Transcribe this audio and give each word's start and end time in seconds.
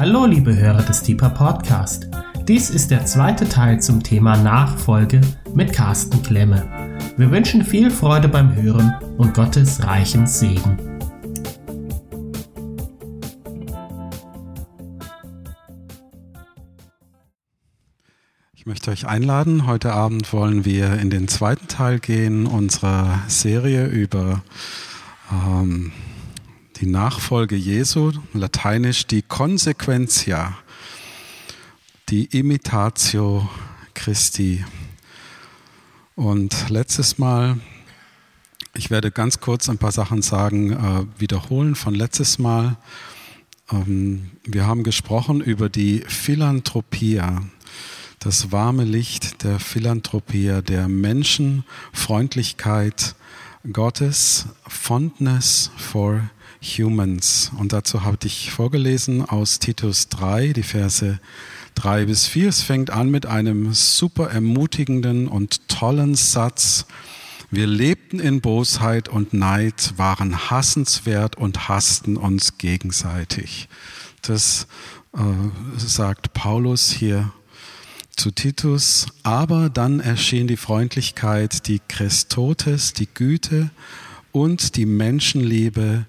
Hallo 0.00 0.24
liebe 0.24 0.56
Hörer 0.56 0.80
des 0.82 1.02
Deeper 1.02 1.28
Podcast. 1.28 2.08
Dies 2.48 2.70
ist 2.70 2.90
der 2.90 3.04
zweite 3.04 3.46
Teil 3.46 3.82
zum 3.82 4.02
Thema 4.02 4.34
Nachfolge 4.34 5.20
mit 5.52 5.74
Carsten 5.74 6.22
Klemme. 6.22 6.66
Wir 7.18 7.30
wünschen 7.30 7.62
viel 7.62 7.90
Freude 7.90 8.26
beim 8.26 8.54
Hören 8.54 8.94
und 9.18 9.34
Gottes 9.34 9.84
reichen 9.84 10.26
Segen. 10.26 10.78
Ich 18.54 18.64
möchte 18.64 18.92
euch 18.92 19.06
einladen. 19.06 19.66
Heute 19.66 19.92
Abend 19.92 20.32
wollen 20.32 20.64
wir 20.64 20.94
in 20.94 21.10
den 21.10 21.28
zweiten 21.28 21.68
Teil 21.68 21.98
gehen 21.98 22.46
unserer 22.46 23.18
Serie 23.28 23.84
über 23.84 24.40
ähm, 25.30 25.92
die 26.80 26.86
Nachfolge 26.86 27.56
Jesu, 27.56 28.12
lateinisch 28.32 29.06
die 29.06 29.20
Consequentia, 29.20 30.56
die 32.08 32.24
Imitatio 32.24 33.46
Christi. 33.92 34.64
Und 36.14 36.70
letztes 36.70 37.18
Mal, 37.18 37.58
ich 38.74 38.90
werde 38.90 39.10
ganz 39.10 39.40
kurz 39.40 39.68
ein 39.68 39.76
paar 39.76 39.92
Sachen 39.92 40.22
sagen, 40.22 40.72
äh, 40.72 41.04
wiederholen 41.20 41.74
von 41.74 41.94
letztes 41.94 42.38
Mal. 42.38 42.78
Ähm, 43.70 44.30
wir 44.44 44.66
haben 44.66 44.82
gesprochen 44.82 45.42
über 45.42 45.68
die 45.68 46.02
Philanthropia 46.08 47.42
das 48.20 48.52
warme 48.52 48.84
Licht 48.84 49.44
der 49.44 49.58
Philanthropie, 49.58 50.62
der 50.62 50.88
Menschenfreundlichkeit 50.88 53.14
Gottes, 53.70 54.46
Fondness 54.66 55.70
for 55.76 56.30
Humans. 56.62 57.52
Und 57.58 57.72
dazu 57.72 58.04
habe 58.04 58.18
ich 58.24 58.50
vorgelesen 58.50 59.24
aus 59.24 59.58
Titus 59.58 60.08
3, 60.08 60.52
die 60.52 60.62
Verse 60.62 61.18
3 61.74 62.06
bis 62.06 62.26
4. 62.26 62.48
Es 62.48 62.62
fängt 62.62 62.90
an 62.90 63.10
mit 63.10 63.26
einem 63.26 63.72
super 63.72 64.30
ermutigenden 64.30 65.28
und 65.28 65.68
tollen 65.68 66.14
Satz. 66.14 66.86
Wir 67.50 67.66
lebten 67.66 68.20
in 68.20 68.40
Bosheit 68.40 69.08
und 69.08 69.32
Neid, 69.32 69.94
waren 69.96 70.50
hassenswert 70.50 71.36
und 71.36 71.68
hassten 71.68 72.16
uns 72.16 72.58
gegenseitig. 72.58 73.68
Das 74.22 74.66
äh, 75.14 75.78
sagt 75.78 76.32
Paulus 76.32 76.90
hier 76.90 77.32
zu 78.14 78.30
Titus, 78.30 79.06
aber 79.22 79.70
dann 79.70 79.98
erschien 79.98 80.46
die 80.46 80.58
Freundlichkeit, 80.58 81.66
die 81.66 81.80
Christotes, 81.88 82.92
die 82.92 83.08
Güte 83.12 83.70
und 84.30 84.76
die 84.76 84.86
Menschenliebe 84.86 86.06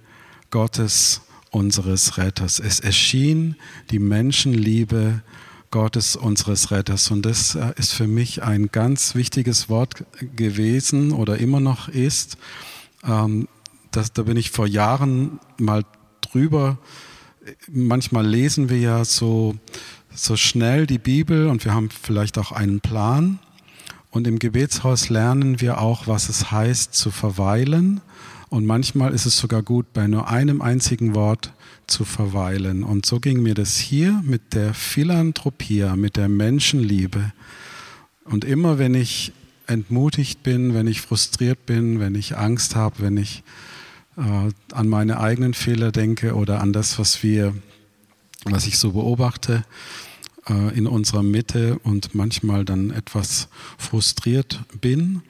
Gottes, 0.51 1.21
unseres 1.49 2.17
Retters. 2.17 2.59
Es 2.59 2.79
erschien 2.79 3.55
die 3.89 3.99
Menschenliebe 3.99 5.21
Gottes, 5.71 6.15
unseres 6.15 6.71
Retters. 6.71 7.09
Und 7.11 7.25
das 7.25 7.55
äh, 7.55 7.73
ist 7.77 7.93
für 7.93 8.07
mich 8.07 8.43
ein 8.43 8.67
ganz 8.71 9.15
wichtiges 9.15 9.69
Wort 9.69 10.05
gewesen 10.35 11.11
oder 11.11 11.37
immer 11.37 11.59
noch 11.59 11.87
ist. 11.87 12.37
Ähm, 13.03 13.47
das, 13.89 14.13
da 14.13 14.23
bin 14.23 14.37
ich 14.37 14.51
vor 14.51 14.67
Jahren 14.67 15.39
mal 15.57 15.83
drüber. 16.21 16.77
Manchmal 17.69 18.27
lesen 18.27 18.69
wir 18.69 18.79
ja 18.79 19.03
so 19.03 19.55
so 20.13 20.35
schnell 20.35 20.87
die 20.87 20.97
Bibel 20.97 21.47
und 21.47 21.65
wir 21.65 21.73
haben 21.73 21.89
vielleicht 21.89 22.37
auch 22.37 22.51
einen 22.51 22.81
Plan. 22.81 23.39
Und 24.09 24.27
im 24.27 24.39
Gebetshaus 24.39 25.09
lernen 25.09 25.61
wir 25.61 25.79
auch, 25.79 26.07
was 26.07 26.27
es 26.27 26.51
heißt 26.51 26.93
zu 26.93 27.11
verweilen. 27.11 28.01
Und 28.51 28.65
manchmal 28.65 29.13
ist 29.13 29.25
es 29.25 29.37
sogar 29.37 29.63
gut, 29.63 29.93
bei 29.93 30.07
nur 30.07 30.27
einem 30.27 30.61
einzigen 30.61 31.15
Wort 31.15 31.53
zu 31.87 32.03
verweilen. 32.03 32.83
Und 32.83 33.05
so 33.05 33.21
ging 33.21 33.41
mir 33.41 33.55
das 33.55 33.77
hier 33.77 34.21
mit 34.25 34.53
der 34.53 34.73
Philanthropie, 34.73 35.85
mit 35.95 36.17
der 36.17 36.27
Menschenliebe. 36.27 37.31
Und 38.25 38.43
immer 38.43 38.77
wenn 38.77 38.93
ich 38.93 39.31
entmutigt 39.67 40.43
bin, 40.43 40.73
wenn 40.73 40.85
ich 40.85 40.99
frustriert 40.99 41.65
bin, 41.65 42.01
wenn 42.01 42.13
ich 42.13 42.37
Angst 42.37 42.75
habe, 42.75 42.95
wenn 42.99 43.15
ich 43.15 43.41
äh, 44.17 44.49
an 44.73 44.89
meine 44.89 45.21
eigenen 45.21 45.53
Fehler 45.53 45.93
denke 45.93 46.35
oder 46.35 46.59
an 46.59 46.73
das, 46.73 46.99
was 46.99 47.23
wir 47.23 47.55
was 48.43 48.67
ich 48.67 48.77
so 48.77 48.91
beobachte 48.91 49.63
äh, 50.49 50.75
in 50.77 50.87
unserer 50.87 51.23
Mitte 51.23 51.79
und 51.79 52.15
manchmal 52.15 52.65
dann 52.65 52.91
etwas 52.91 53.47
frustriert 53.77 54.63
bin, 54.79 55.21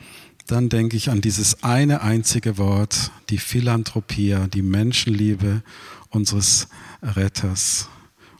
dann 0.51 0.67
denke 0.67 0.97
ich 0.97 1.09
an 1.09 1.22
dieses 1.22 1.63
eine 1.63 2.01
einzige 2.01 2.57
Wort, 2.57 3.12
die 3.29 3.38
Philanthropie, 3.38 4.35
die 4.53 4.62
Menschenliebe 4.62 5.62
unseres 6.09 6.67
Retters. 7.01 7.88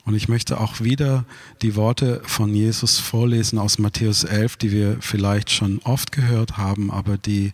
Und 0.04 0.16
ich 0.16 0.28
möchte 0.28 0.60
auch 0.60 0.82
wieder 0.82 1.26
die 1.62 1.76
Worte 1.76 2.22
von 2.26 2.54
Jesus 2.54 3.00
vorlesen 3.00 3.60
aus 3.60 3.80
Matthäus 3.80 4.26
11, 4.26 4.58
die 4.58 4.72
wir 4.72 4.98
vielleicht 5.00 5.52
schon 5.52 5.80
oft 5.84 6.12
gehört 6.12 6.58
haben, 6.58 6.92
aber 6.92 7.18
die 7.18 7.54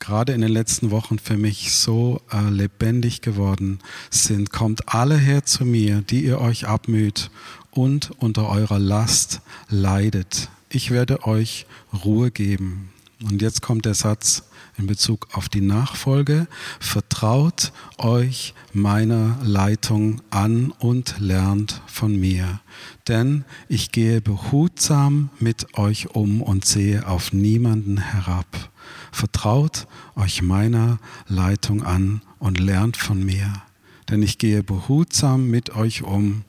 gerade 0.00 0.32
in 0.32 0.40
den 0.40 0.50
letzten 0.50 0.90
Wochen 0.90 1.20
für 1.20 1.36
mich 1.36 1.72
so 1.72 2.20
äh, 2.32 2.50
lebendig 2.50 3.20
geworden 3.20 3.78
sind. 4.10 4.50
Kommt 4.50 4.92
alle 4.92 5.16
her 5.16 5.44
zu 5.44 5.64
mir, 5.64 6.02
die 6.02 6.24
ihr 6.24 6.40
euch 6.40 6.66
abmüht 6.66 7.30
und 7.70 8.10
unter 8.18 8.48
eurer 8.48 8.80
Last 8.80 9.42
leidet. 9.68 10.48
Ich 10.70 10.90
werde 10.90 11.24
euch 11.24 11.66
Ruhe 12.04 12.32
geben. 12.32 12.90
Und 13.24 13.40
jetzt 13.40 13.62
kommt 13.62 13.84
der 13.84 13.94
Satz 13.94 14.44
in 14.78 14.86
Bezug 14.86 15.28
auf 15.32 15.48
die 15.48 15.60
Nachfolge. 15.60 16.48
Vertraut 16.80 17.72
euch 17.98 18.54
meiner 18.72 19.38
Leitung 19.42 20.20
an 20.30 20.72
und 20.78 21.16
lernt 21.18 21.82
von 21.86 22.18
mir. 22.18 22.60
Denn 23.06 23.44
ich 23.68 23.92
gehe 23.92 24.20
behutsam 24.20 25.30
mit 25.38 25.78
euch 25.78 26.14
um 26.14 26.42
und 26.42 26.64
sehe 26.64 27.06
auf 27.06 27.32
niemanden 27.32 27.98
herab. 27.98 28.70
Vertraut 29.12 29.86
euch 30.16 30.42
meiner 30.42 30.98
Leitung 31.28 31.82
an 31.82 32.22
und 32.38 32.58
lernt 32.58 32.96
von 32.96 33.22
mir, 33.22 33.52
denn 34.08 34.22
ich 34.22 34.38
gehe 34.38 34.62
behutsam 34.62 35.48
mit 35.48 35.76
euch 35.76 36.02
um 36.02 36.44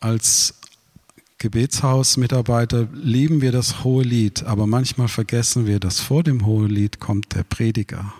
als 0.00 0.57
Gebetshausmitarbeiter 1.40 2.88
lieben 2.92 3.40
wir 3.40 3.52
das 3.52 3.84
hohe 3.84 4.02
Lied, 4.02 4.42
aber 4.42 4.66
manchmal 4.66 5.06
vergessen 5.06 5.66
wir, 5.66 5.78
dass 5.78 6.00
vor 6.00 6.24
dem 6.24 6.44
hohen 6.44 6.68
Lied 6.68 6.98
kommt 6.98 7.34
der 7.36 7.44
Prediger. 7.44 8.12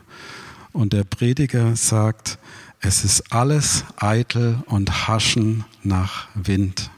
Und 0.72 0.92
der 0.92 1.02
Prediger 1.02 1.74
sagt, 1.74 2.38
es 2.80 3.04
ist 3.04 3.32
alles 3.32 3.84
eitel 3.96 4.62
und 4.66 5.08
haschen 5.08 5.64
nach 5.82 6.28
Wind. 6.34 6.92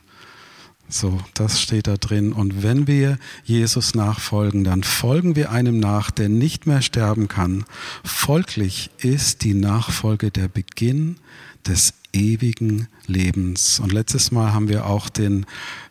So, 0.93 1.21
das 1.35 1.61
steht 1.61 1.87
da 1.87 1.97
drin. 1.97 2.33
Und 2.33 2.65
wenn 2.65 2.89
wir 2.89 3.17
Jesus 3.45 3.95
nachfolgen, 3.95 4.65
dann 4.65 4.83
folgen 4.83 5.37
wir 5.37 5.53
einem 5.53 5.79
nach, 5.79 6.11
der 6.11 6.29
nicht 6.29 6.67
mehr 6.67 6.83
sterben 6.83 7.29
kann. 7.29 7.65
Folglich 8.03 8.91
ist 8.99 9.45
die 9.45 9.55
Nachfolge 9.55 10.33
der 10.33 10.49
Beginn 10.49 11.17
des 11.65 11.95
ewigen 12.13 12.89
Lebens. 13.07 13.79
Und 13.79 13.93
letztes 13.93 14.33
Mal 14.33 14.53
haben 14.53 14.69
wir 14.69 14.87
auch 14.87 15.09
den, 15.09 15.47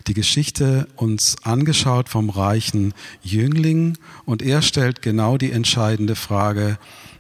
die 0.08 0.14
Geschichte 0.14 0.90
uns 0.98 1.38
angeschaut 1.44 2.10
vom 2.10 2.30
reichen 2.30 2.94
Jüngling. 3.22 3.98
Und 4.26 4.42
er 4.42 4.62
stellt 4.62 5.02
genau 5.02 5.38
die 5.38 5.54
entscheidende 5.54 6.16
Frage, 6.16 6.78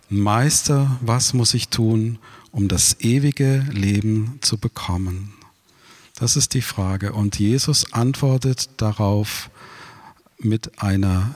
Meister, 0.10 1.00
was 1.00 1.34
muss 1.34 1.54
ich 1.54 1.70
tun, 1.70 2.20
um 2.52 2.68
das 2.68 3.00
ewige 3.00 3.66
Leben 3.72 4.40
zu 4.42 4.58
bekommen? 4.58 5.38
Das 6.19 6.36
ist 6.36 6.54
die 6.54 6.62
Frage. 6.62 7.13
Und 7.13 7.39
Jesus 7.39 7.94
antwortet 7.94 8.69
darauf 8.75 9.50
mit 10.38 10.81
einer 10.81 11.33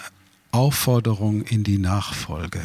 Aufforderung 0.51 1.41
in 1.44 1.63
die 1.63 1.77
Nachfolge. 1.77 2.62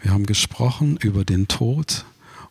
Wir 0.00 0.12
haben 0.12 0.26
gesprochen 0.26 0.96
über 0.96 1.24
den 1.24 1.48
Tod 1.48 2.04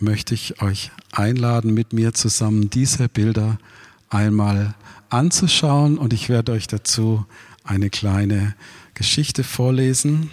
möchte 0.00 0.32
ich 0.32 0.62
euch 0.62 0.92
einladen, 1.12 1.74
mit 1.74 1.92
mir 1.92 2.14
zusammen 2.14 2.70
diese 2.70 3.10
Bilder 3.10 3.58
einmal 4.08 4.74
anzuschauen 5.10 5.98
und 5.98 6.14
ich 6.14 6.30
werde 6.30 6.52
euch 6.52 6.68
dazu 6.68 7.26
eine 7.66 7.90
kleine 7.90 8.54
Geschichte 8.94 9.44
vorlesen. 9.44 10.30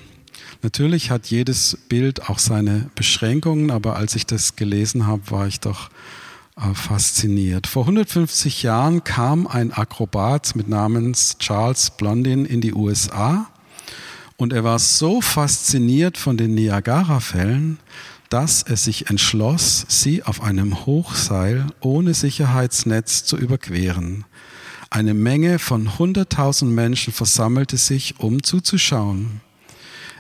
Natürlich 0.62 1.12
hat 1.12 1.28
jedes 1.28 1.78
Bild 1.90 2.30
auch 2.30 2.40
seine 2.40 2.90
Beschränkungen, 2.96 3.72
aber 3.72 3.98
als 3.98 4.16
ich 4.16 4.26
das 4.26 4.56
gelesen 4.56 5.06
habe, 5.06 5.30
war 5.32 5.48
ich 5.48 5.60
doch 5.60 5.90
äh, 6.56 6.74
fasziniert. 6.74 7.68
Vor 7.68 7.84
150 7.84 8.64
Jahren 8.64 9.04
kam 9.04 9.48
ein 9.48 9.74
Akrobat 9.74 10.56
mit 10.56 10.70
Namens 10.70 11.38
Charles 11.40 11.92
Blondin 11.92 12.46
in 12.46 12.62
die 12.62 12.74
USA 12.74 13.48
und 14.38 14.54
er 14.54 14.64
war 14.64 14.80
so 14.80 15.22
fasziniert 15.22 16.18
von 16.18 16.38
den 16.38 16.54
Niagara-Fällen, 16.56 17.80
dass 18.30 18.64
er 18.64 18.78
sich 18.78 19.10
entschloss, 19.10 19.86
sie 19.90 20.24
auf 20.24 20.42
einem 20.42 20.86
Hochseil 20.86 21.68
ohne 21.82 22.14
Sicherheitsnetz 22.14 23.26
zu 23.26 23.38
überqueren. 23.38 24.26
Eine 24.94 25.16
Menge 25.16 25.58
von 25.58 25.90
100.000 25.90 26.66
Menschen 26.66 27.14
versammelte 27.14 27.78
sich, 27.78 28.20
um 28.20 28.44
zuzuschauen. 28.44 29.42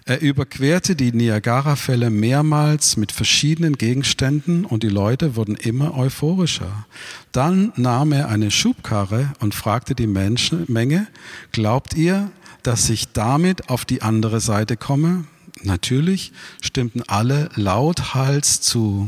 Er 0.06 0.20
überquerte 0.22 0.96
die 0.96 1.12
Niagara-Fälle 1.12 2.10
mehrmals 2.10 2.98
mit 2.98 3.12
verschiedenen 3.12 3.78
Gegenständen 3.78 4.66
und 4.66 4.82
die 4.82 4.90
Leute 4.90 5.36
wurden 5.36 5.54
immer 5.54 5.96
euphorischer. 5.96 6.88
Dann 7.32 7.72
nahm 7.76 8.14
er 8.14 8.30
eine 8.30 8.50
Schubkarre 8.50 9.32
und 9.40 9.54
fragte 9.54 9.94
die 9.94 10.08
Menschen, 10.08 10.66
Menge, 10.68 11.06
glaubt 11.52 11.94
ihr, 11.94 12.32
dass 12.64 12.90
ich 12.90 13.14
damit 13.14 13.70
auf 13.70 13.86
die 13.86 14.02
andere 14.02 14.40
Seite 14.40 14.76
komme? 14.76 15.26
Natürlich 15.62 16.32
stimmten 16.64 17.04
alle 17.04 17.50
lauthals 17.54 18.60
zu. 18.62 19.08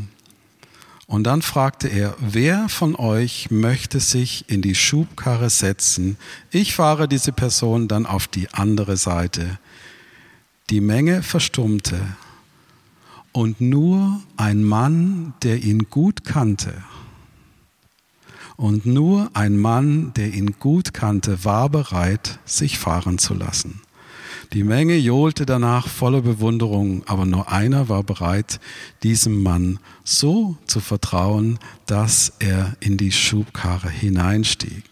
Und 1.08 1.26
dann 1.26 1.42
fragte 1.42 1.88
er, 1.88 2.16
wer 2.20 2.68
von 2.68 2.96
euch 2.96 3.52
möchte 3.52 4.00
sich 4.00 4.46
in 4.50 4.62
die 4.62 4.76
Schubkarre 4.76 5.50
setzen? 5.50 6.18
Ich 6.50 6.74
fahre 6.74 7.08
diese 7.08 7.32
Person 7.32 7.88
dann 7.88 8.06
auf 8.06 8.28
die 8.28 8.50
andere 8.50 8.98
Seite. 8.98 9.60
Die 10.72 10.82
Menge 10.82 11.22
verstummte 11.22 12.00
und 13.32 13.62
nur 13.62 14.22
ein 14.36 14.64
Mann, 14.64 15.34
der 15.44 15.64
ihn 15.64 15.90
gut 15.90 16.24
kannte, 16.24 16.74
und 18.58 18.86
nur 18.86 19.30
ein 19.34 19.58
Mann, 19.58 20.14
der 20.14 20.34
ihn 20.34 20.56
gut 20.60 20.94
kannte, 20.94 21.44
war 21.44 21.70
bereit, 21.70 22.40
sich 22.46 22.80
fahren 22.80 23.18
zu 23.18 23.34
lassen. 23.34 23.82
Die 24.54 24.64
Menge 24.64 24.96
johlte 24.96 25.46
danach 25.46 25.88
voller 25.88 26.22
Bewunderung, 26.22 27.04
aber 27.08 27.26
nur 27.26 27.52
einer 27.52 27.90
war 27.90 28.04
bereit, 28.04 28.60
diesem 29.04 29.44
Mann 29.44 29.80
so 30.04 30.58
zu 30.66 30.80
vertrauen, 30.80 31.60
dass 31.86 32.34
er 32.40 32.76
in 32.80 32.98
die 32.98 33.12
Schubkarre 33.12 33.90
hineinstieg. 33.90 34.84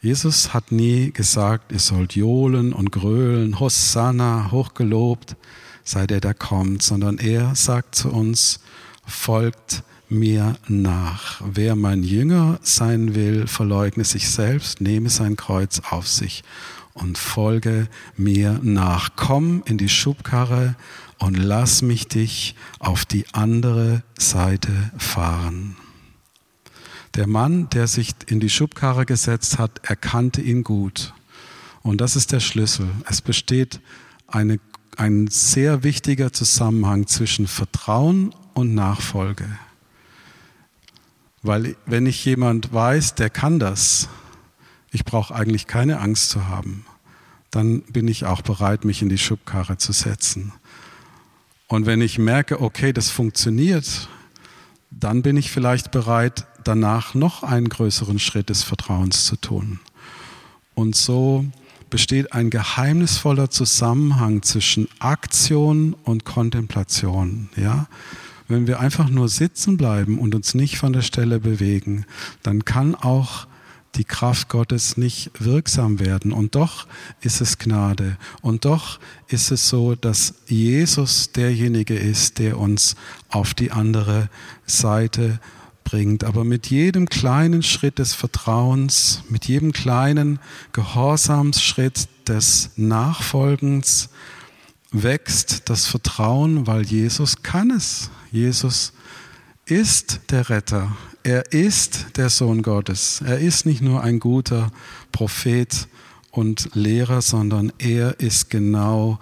Jesus 0.00 0.54
hat 0.54 0.70
nie 0.70 1.10
gesagt, 1.12 1.72
ihr 1.72 1.80
sollt 1.80 2.14
johlen 2.14 2.72
und 2.72 2.92
grölen, 2.92 3.58
Hosanna, 3.58 4.50
hochgelobt, 4.52 5.36
sei 5.82 6.06
der, 6.06 6.20
der 6.20 6.34
kommt, 6.34 6.82
sondern 6.82 7.18
er 7.18 7.56
sagt 7.56 7.96
zu 7.96 8.10
uns, 8.10 8.60
folgt 9.04 9.82
mir 10.08 10.56
nach. 10.68 11.40
Wer 11.44 11.76
mein 11.76 12.02
Jünger 12.02 12.58
sein 12.62 13.14
will, 13.14 13.46
verleugne 13.46 14.04
sich 14.04 14.28
selbst, 14.28 14.80
nehme 14.80 15.10
sein 15.10 15.36
Kreuz 15.36 15.80
auf 15.90 16.06
sich 16.06 16.44
und 16.98 17.18
folge 17.18 17.88
mir 18.16 18.60
nach. 18.62 19.10
Komm 19.16 19.62
in 19.66 19.78
die 19.78 19.88
Schubkarre 19.88 20.76
und 21.18 21.36
lass 21.36 21.82
mich 21.82 22.08
dich 22.08 22.54
auf 22.78 23.04
die 23.04 23.26
andere 23.32 24.02
Seite 24.18 24.92
fahren. 24.98 25.76
Der 27.14 27.26
Mann, 27.26 27.68
der 27.70 27.86
sich 27.86 28.14
in 28.26 28.40
die 28.40 28.50
Schubkarre 28.50 29.06
gesetzt 29.06 29.58
hat, 29.58 29.80
erkannte 29.82 30.40
ihn 30.40 30.62
gut. 30.62 31.14
Und 31.82 32.00
das 32.00 32.16
ist 32.16 32.32
der 32.32 32.40
Schlüssel. 32.40 32.88
Es 33.08 33.22
besteht 33.22 33.80
eine, 34.26 34.60
ein 34.96 35.26
sehr 35.28 35.82
wichtiger 35.82 36.32
Zusammenhang 36.32 37.06
zwischen 37.06 37.46
Vertrauen 37.46 38.34
und 38.54 38.74
Nachfolge. 38.74 39.48
Weil 41.42 41.76
wenn 41.86 42.06
ich 42.06 42.24
jemand 42.24 42.72
weiß, 42.72 43.14
der 43.14 43.30
kann 43.30 43.58
das, 43.58 44.08
ich 44.90 45.04
brauche 45.04 45.34
eigentlich 45.34 45.66
keine 45.66 46.00
Angst 46.00 46.30
zu 46.30 46.48
haben, 46.48 46.84
dann 47.50 47.82
bin 47.82 48.08
ich 48.08 48.24
auch 48.24 48.42
bereit, 48.42 48.84
mich 48.84 49.02
in 49.02 49.08
die 49.08 49.18
Schubkarre 49.18 49.78
zu 49.78 49.92
setzen. 49.92 50.52
Und 51.66 51.86
wenn 51.86 52.00
ich 52.00 52.18
merke, 52.18 52.60
okay, 52.60 52.92
das 52.92 53.10
funktioniert, 53.10 54.08
dann 54.90 55.22
bin 55.22 55.36
ich 55.36 55.50
vielleicht 55.50 55.90
bereit, 55.90 56.46
danach 56.64 57.14
noch 57.14 57.42
einen 57.42 57.68
größeren 57.68 58.18
Schritt 58.18 58.48
des 58.48 58.62
Vertrauens 58.62 59.24
zu 59.24 59.36
tun. 59.36 59.80
Und 60.74 60.96
so 60.96 61.44
besteht 61.90 62.32
ein 62.32 62.50
geheimnisvoller 62.50 63.50
Zusammenhang 63.50 64.42
zwischen 64.42 64.88
Aktion 64.98 65.94
und 66.04 66.24
Kontemplation. 66.24 67.48
Ja? 67.56 67.86
Wenn 68.46 68.66
wir 68.66 68.80
einfach 68.80 69.08
nur 69.08 69.28
sitzen 69.28 69.76
bleiben 69.76 70.18
und 70.18 70.34
uns 70.34 70.54
nicht 70.54 70.78
von 70.78 70.92
der 70.92 71.02
Stelle 71.02 71.40
bewegen, 71.40 72.06
dann 72.42 72.64
kann 72.64 72.94
auch 72.94 73.46
die 73.94 74.04
Kraft 74.04 74.48
Gottes 74.48 74.96
nicht 74.96 75.30
wirksam 75.38 75.98
werden. 75.98 76.32
Und 76.32 76.54
doch 76.54 76.86
ist 77.20 77.40
es 77.40 77.58
Gnade. 77.58 78.16
Und 78.42 78.64
doch 78.64 79.00
ist 79.28 79.50
es 79.50 79.68
so, 79.68 79.94
dass 79.94 80.34
Jesus 80.46 81.32
derjenige 81.32 81.96
ist, 81.96 82.38
der 82.38 82.58
uns 82.58 82.96
auf 83.28 83.54
die 83.54 83.72
andere 83.72 84.28
Seite 84.66 85.40
bringt. 85.84 86.24
Aber 86.24 86.44
mit 86.44 86.68
jedem 86.68 87.08
kleinen 87.08 87.62
Schritt 87.62 87.98
des 87.98 88.14
Vertrauens, 88.14 89.22
mit 89.28 89.46
jedem 89.46 89.72
kleinen 89.72 90.38
Gehorsamsschritt 90.72 92.08
des 92.28 92.70
Nachfolgens, 92.76 94.10
wächst 94.90 95.68
das 95.68 95.86
Vertrauen, 95.86 96.66
weil 96.66 96.82
Jesus 96.82 97.42
kann 97.42 97.70
es. 97.70 98.10
Jesus 98.30 98.92
ist 99.66 100.20
der 100.30 100.48
Retter. 100.48 100.96
Er 101.22 101.52
ist 101.52 102.16
der 102.16 102.30
Sohn 102.30 102.62
Gottes. 102.62 103.22
Er 103.24 103.38
ist 103.38 103.66
nicht 103.66 103.82
nur 103.82 104.02
ein 104.02 104.20
guter 104.20 104.70
Prophet 105.12 105.88
und 106.30 106.70
Lehrer, 106.74 107.22
sondern 107.22 107.72
er 107.78 108.20
ist 108.20 108.50
genau 108.50 109.18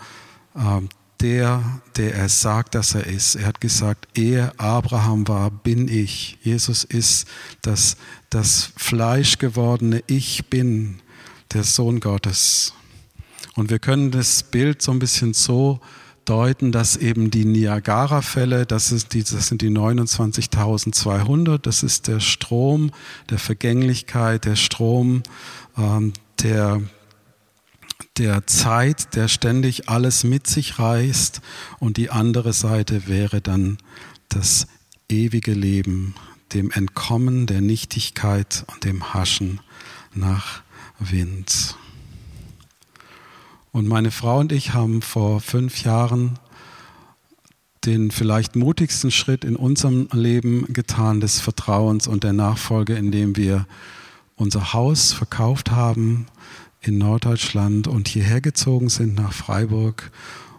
äh, 0.54 0.80
der, 1.20 1.80
der 1.96 2.14
er 2.14 2.28
sagt, 2.28 2.74
dass 2.74 2.94
er 2.94 3.06
ist. 3.06 3.36
Er 3.36 3.46
hat 3.46 3.60
gesagt, 3.60 4.06
er 4.18 4.52
Abraham 4.58 5.26
war, 5.28 5.50
bin 5.50 5.88
ich. 5.88 6.38
Jesus 6.42 6.84
ist 6.84 7.26
das, 7.62 7.96
das 8.30 8.72
fleischgewordene 8.76 10.02
Ich 10.06 10.46
bin, 10.50 11.00
der 11.52 11.64
Sohn 11.64 12.00
Gottes. 12.00 12.74
Und 13.54 13.70
wir 13.70 13.78
können 13.78 14.10
das 14.10 14.42
Bild 14.42 14.82
so 14.82 14.92
ein 14.92 14.98
bisschen 14.98 15.32
so 15.32 15.80
deuten, 16.28 16.73
dass 16.73 16.97
eben 16.97 17.30
die 17.30 17.45
Niagara-Fälle, 17.45 18.66
das, 18.66 18.88
das 18.90 19.49
sind 19.49 19.62
die 19.62 19.71
29.200, 19.71 21.59
das 21.59 21.83
ist 21.83 22.09
der 22.09 22.21
Strom 22.21 22.90
der 23.30 23.38
Vergänglichkeit, 23.38 24.45
der 24.45 24.56
Strom 24.56 25.23
ähm, 25.78 26.12
der 26.42 26.83
der 28.18 28.47
Zeit, 28.47 29.14
der 29.14 29.28
ständig 29.28 29.88
alles 29.88 30.25
mit 30.25 30.47
sich 30.47 30.78
reißt 30.78 31.40
und 31.78 31.97
die 31.97 32.11
andere 32.11 32.52
Seite 32.52 33.09
wäre 33.09 33.40
dann 33.40 33.78
das 34.28 34.66
ewige 35.09 35.52
Leben, 35.52 36.14
dem 36.52 36.71
Entkommen 36.71 37.47
der 37.47 37.61
Nichtigkeit 37.61 38.64
und 38.68 38.85
dem 38.85 39.12
Haschen 39.14 39.61
nach 40.14 40.62
Wind. 40.99 41.76
Und 43.76 43.88
meine 43.88 44.11
Frau 44.11 44.38
und 44.40 44.52
ich 44.52 44.73
haben 44.73 45.02
vor 45.02 45.38
fünf 45.42 45.85
Jahren 45.85 46.38
den 47.85 48.11
vielleicht 48.11 48.56
mutigsten 48.56 49.11
Schritt 49.11 49.45
in 49.45 49.54
unserem 49.54 50.09
Leben 50.12 50.73
getan 50.73 51.21
des 51.21 51.40
Vertrauens 51.40 52.06
und 52.06 52.25
der 52.25 52.33
Nachfolge, 52.33 52.95
indem 52.95 53.37
wir 53.37 53.66
unser 54.35 54.73
Haus 54.73 55.12
verkauft 55.12 55.73
haben, 55.73 56.25
in 56.80 56.97
Norddeutschland 56.97 57.87
und 57.87 58.09
hierher 58.09 58.40
gezogen 58.40 58.88
sind 58.88 59.14
nach 59.14 59.35
Freiburg. 59.35 60.11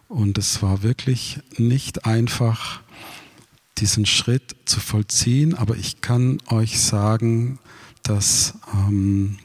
Und 0.08 0.38
es 0.38 0.62
war 0.62 0.84
wirklich 0.84 1.40
nicht 1.58 2.06
einfach, 2.06 2.82
diesen 3.80 4.06
Schritt 4.06 4.56
zu 4.66 4.80
vollziehen. 4.80 5.56
Aber 5.56 5.76
ich 5.76 6.02
kann 6.02 6.38
euch 6.50 6.80
sagen, 6.80 7.58
dass, 8.04 8.54
ähm, 8.76 9.40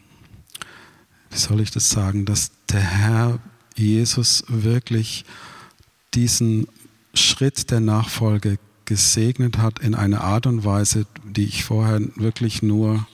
wie 1.31 1.39
soll 1.39 1.63
ich 1.63 1.71
das 1.71 1.89
sagen, 1.89 2.27
dass 2.27 2.51
der 2.69 2.83
Herr 2.83 3.39
Jesus 3.77 4.45
wirklich 4.49 5.25
diesen 6.15 6.69
Schritt 7.15 7.71
der 7.71 7.81
Nachfolge 7.81 8.59
gesegnet 8.85 9.59
hat 9.59 9.79
in 9.79 9.95
einer 9.95 10.23
Art 10.23 10.47
und 10.47 10.65
Weise, 10.65 11.07
die 11.25 11.45
ich 11.45 11.65
vorher 11.65 12.01
wirklich 12.17 12.63
nur 12.63 13.07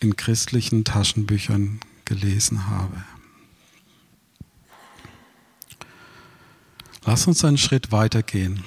in 0.00 0.16
christlichen 0.16 0.84
Taschenbüchern 0.84 1.80
gelesen 2.04 2.68
habe. 2.68 3.04
Lass 7.04 7.26
uns 7.26 7.44
einen 7.44 7.58
Schritt 7.58 7.90
weitergehen. 7.90 8.62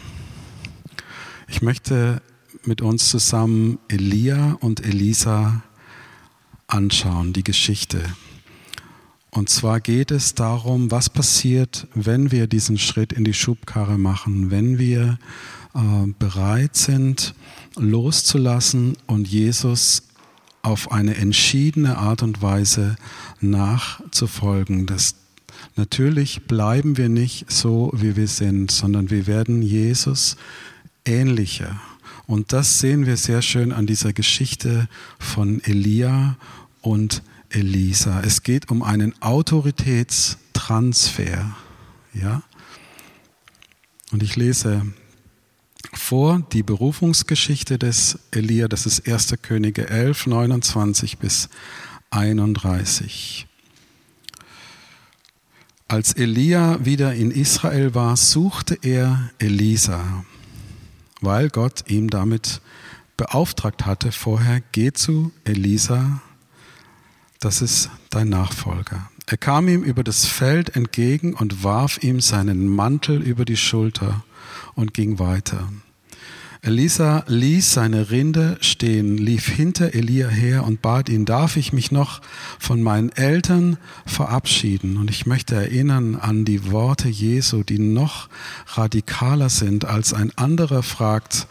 Ich 1.47 1.61
möchte 1.61 2.21
mit 2.63 2.81
uns 2.81 3.09
zusammen 3.09 3.79
Elia 3.87 4.53
und 4.61 4.85
Elisa 4.85 5.63
anschauen, 6.67 7.33
die 7.33 7.43
Geschichte. 7.43 8.03
Und 9.31 9.49
zwar 9.49 9.79
geht 9.79 10.11
es 10.11 10.35
darum, 10.35 10.91
was 10.91 11.09
passiert, 11.09 11.87
wenn 11.95 12.31
wir 12.31 12.47
diesen 12.47 12.77
Schritt 12.77 13.13
in 13.13 13.23
die 13.23 13.33
Schubkarre 13.33 13.97
machen, 13.97 14.51
wenn 14.51 14.77
wir 14.77 15.17
äh, 15.73 16.07
bereit 16.19 16.75
sind, 16.75 17.33
loszulassen 17.77 18.97
und 19.07 19.27
Jesus 19.27 20.03
auf 20.63 20.91
eine 20.91 21.15
entschiedene 21.15 21.97
Art 21.97 22.23
und 22.23 22.41
Weise 22.41 22.97
nachzufolgen. 23.39 24.85
Das, 24.85 25.15
natürlich 25.77 26.43
bleiben 26.43 26.97
wir 26.97 27.07
nicht 27.07 27.49
so, 27.49 27.91
wie 27.95 28.17
wir 28.17 28.27
sind, 28.27 28.69
sondern 28.69 29.09
wir 29.09 29.27
werden 29.27 29.61
Jesus 29.61 30.35
ähnlicher. 31.05 31.79
Und 32.27 32.51
das 32.51 32.79
sehen 32.79 33.05
wir 33.05 33.15
sehr 33.15 33.41
schön 33.41 33.71
an 33.71 33.87
dieser 33.87 34.11
Geschichte 34.11 34.89
von 35.19 35.63
Elia 35.63 36.35
und 36.81 37.23
Elisa. 37.51 38.21
Es 38.21 38.43
geht 38.43 38.71
um 38.71 38.83
einen 38.83 39.13
Autoritätstransfer. 39.21 41.55
Ja? 42.13 42.43
Und 44.11 44.23
ich 44.23 44.35
lese 44.35 44.85
vor 45.93 46.41
die 46.51 46.63
Berufungsgeschichte 46.63 47.79
des 47.79 48.19
Elia, 48.31 48.67
das 48.67 48.85
ist 48.85 49.07
1. 49.07 49.35
Könige 49.41 49.89
11, 49.89 50.27
29 50.27 51.17
bis 51.17 51.49
31. 52.09 53.47
Als 55.87 56.13
Elia 56.13 56.85
wieder 56.85 57.13
in 57.13 57.31
Israel 57.31 57.93
war, 57.93 58.15
suchte 58.15 58.77
er 58.81 59.31
Elisa, 59.39 60.25
weil 61.19 61.49
Gott 61.49 61.89
ihm 61.89 62.09
damit 62.09 62.61
beauftragt 63.17 63.85
hatte, 63.85 64.11
vorher, 64.11 64.61
geh 64.71 64.93
zu 64.93 65.31
Elisa, 65.43 66.21
das 67.41 67.61
ist 67.61 67.89
dein 68.11 68.29
Nachfolger. 68.29 69.09
Er 69.25 69.37
kam 69.37 69.67
ihm 69.67 69.83
über 69.83 70.03
das 70.03 70.25
Feld 70.25 70.75
entgegen 70.75 71.33
und 71.33 71.63
warf 71.63 72.01
ihm 72.03 72.21
seinen 72.21 72.67
Mantel 72.67 73.21
über 73.21 73.45
die 73.45 73.57
Schulter 73.57 74.23
und 74.75 74.93
ging 74.93 75.19
weiter. 75.19 75.67
Elisa 76.63 77.23
ließ 77.25 77.73
seine 77.73 78.11
Rinde 78.11 78.57
stehen, 78.61 79.17
lief 79.17 79.47
hinter 79.47 79.95
Elia 79.95 80.27
her 80.27 80.63
und 80.63 80.83
bat 80.83 81.09
ihn, 81.09 81.25
darf 81.25 81.57
ich 81.57 81.73
mich 81.73 81.91
noch 81.91 82.21
von 82.59 82.83
meinen 82.83 83.11
Eltern 83.13 83.77
verabschieden? 84.05 84.97
Und 84.97 85.09
ich 85.09 85.25
möchte 85.25 85.55
erinnern 85.55 86.15
an 86.15 86.45
die 86.45 86.71
Worte 86.71 87.09
Jesu, 87.09 87.63
die 87.63 87.79
noch 87.79 88.29
radikaler 88.67 89.49
sind, 89.49 89.85
als 89.85 90.13
ein 90.13 90.31
anderer 90.37 90.83
fragt, 90.83 91.47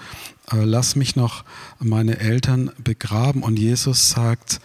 äh, 0.53 0.65
lass 0.65 0.97
mich 0.97 1.17
noch 1.17 1.45
meine 1.79 2.19
Eltern 2.19 2.71
begraben. 2.83 3.43
Und 3.43 3.59
Jesus 3.59 4.11
sagt 4.11 4.61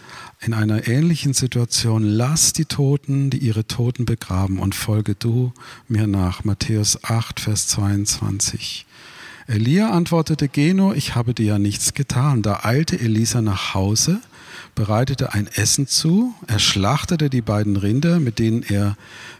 in 0.46 0.54
einer 0.54 0.86
ähnlichen 0.86 1.34
Situation, 1.34 2.04
lass 2.04 2.52
die 2.52 2.66
Toten, 2.66 3.30
die 3.30 3.38
ihre 3.38 3.66
Toten 3.66 4.04
begraben 4.04 4.58
und 4.58 4.74
folge 4.74 5.16
du 5.16 5.52
mir 5.88 6.06
nach. 6.06 6.44
Matthäus 6.44 7.02
8, 7.02 7.40
Vers 7.40 7.66
22. 7.68 8.86
Elia 9.48 9.90
antwortete, 9.90 10.48
geh 10.48 10.72
nur, 10.72 10.96
ich 10.96 11.14
habe 11.14 11.34
dir 11.34 11.46
ja 11.46 11.58
nichts 11.58 11.94
getan. 11.94 12.42
Da 12.42 12.60
eilte 12.62 12.98
Elisa 12.98 13.42
nach 13.42 13.74
Hause, 13.74 14.20
bereitete 14.74 15.34
ein 15.34 15.48
Essen 15.48 15.88
zu, 15.88 16.34
er 16.46 16.58
schlachtete 16.58 17.28
die 17.28 17.42
beiden 17.42 17.76
Rinder, 17.76 18.20
mit 18.20 18.38
denen 18.38 18.62
er 18.62 18.96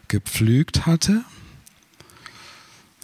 gepflügt 0.08 0.86
hatte, 0.86 1.22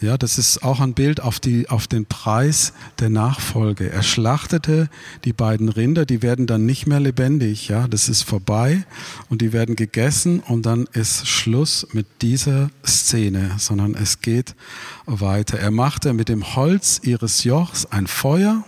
ja, 0.03 0.19
das 0.19 0.39
ist 0.39 0.63
auch 0.63 0.81
ein 0.81 0.95
Bild 0.95 1.21
auf, 1.21 1.41
die, 1.41 1.69
auf 1.69 1.87
den 1.87 2.07
Preis 2.07 2.73
der 2.99 3.09
Nachfolge. 3.09 3.91
Er 3.91 4.03
schlachtete 4.03 4.89
die 5.25 5.33
beiden 5.33 5.69
Rinder, 5.69 6.05
die 6.05 6.23
werden 6.23 6.47
dann 6.47 6.67
nicht 6.67 6.87
mehr 6.87 7.01
lebendig. 7.01 7.69
Ja, 7.69 7.89
das 7.89 8.09
ist 8.09 8.23
vorbei 8.23 8.85
und 9.29 9.41
die 9.41 9.53
werden 9.53 9.77
gegessen 9.77 10.41
und 10.41 10.67
dann 10.67 10.87
ist 10.93 11.27
Schluss 11.27 11.87
mit 11.93 12.07
dieser 12.21 12.71
Szene, 12.85 13.53
sondern 13.59 13.95
es 13.95 14.21
geht 14.21 14.55
weiter. 15.07 15.59
Er 15.59 15.71
machte 15.71 16.13
mit 16.13 16.29
dem 16.29 16.55
Holz 16.57 17.01
ihres 17.03 17.45
Jochs 17.45 17.87
ein 17.87 18.07
Feuer. 18.07 18.65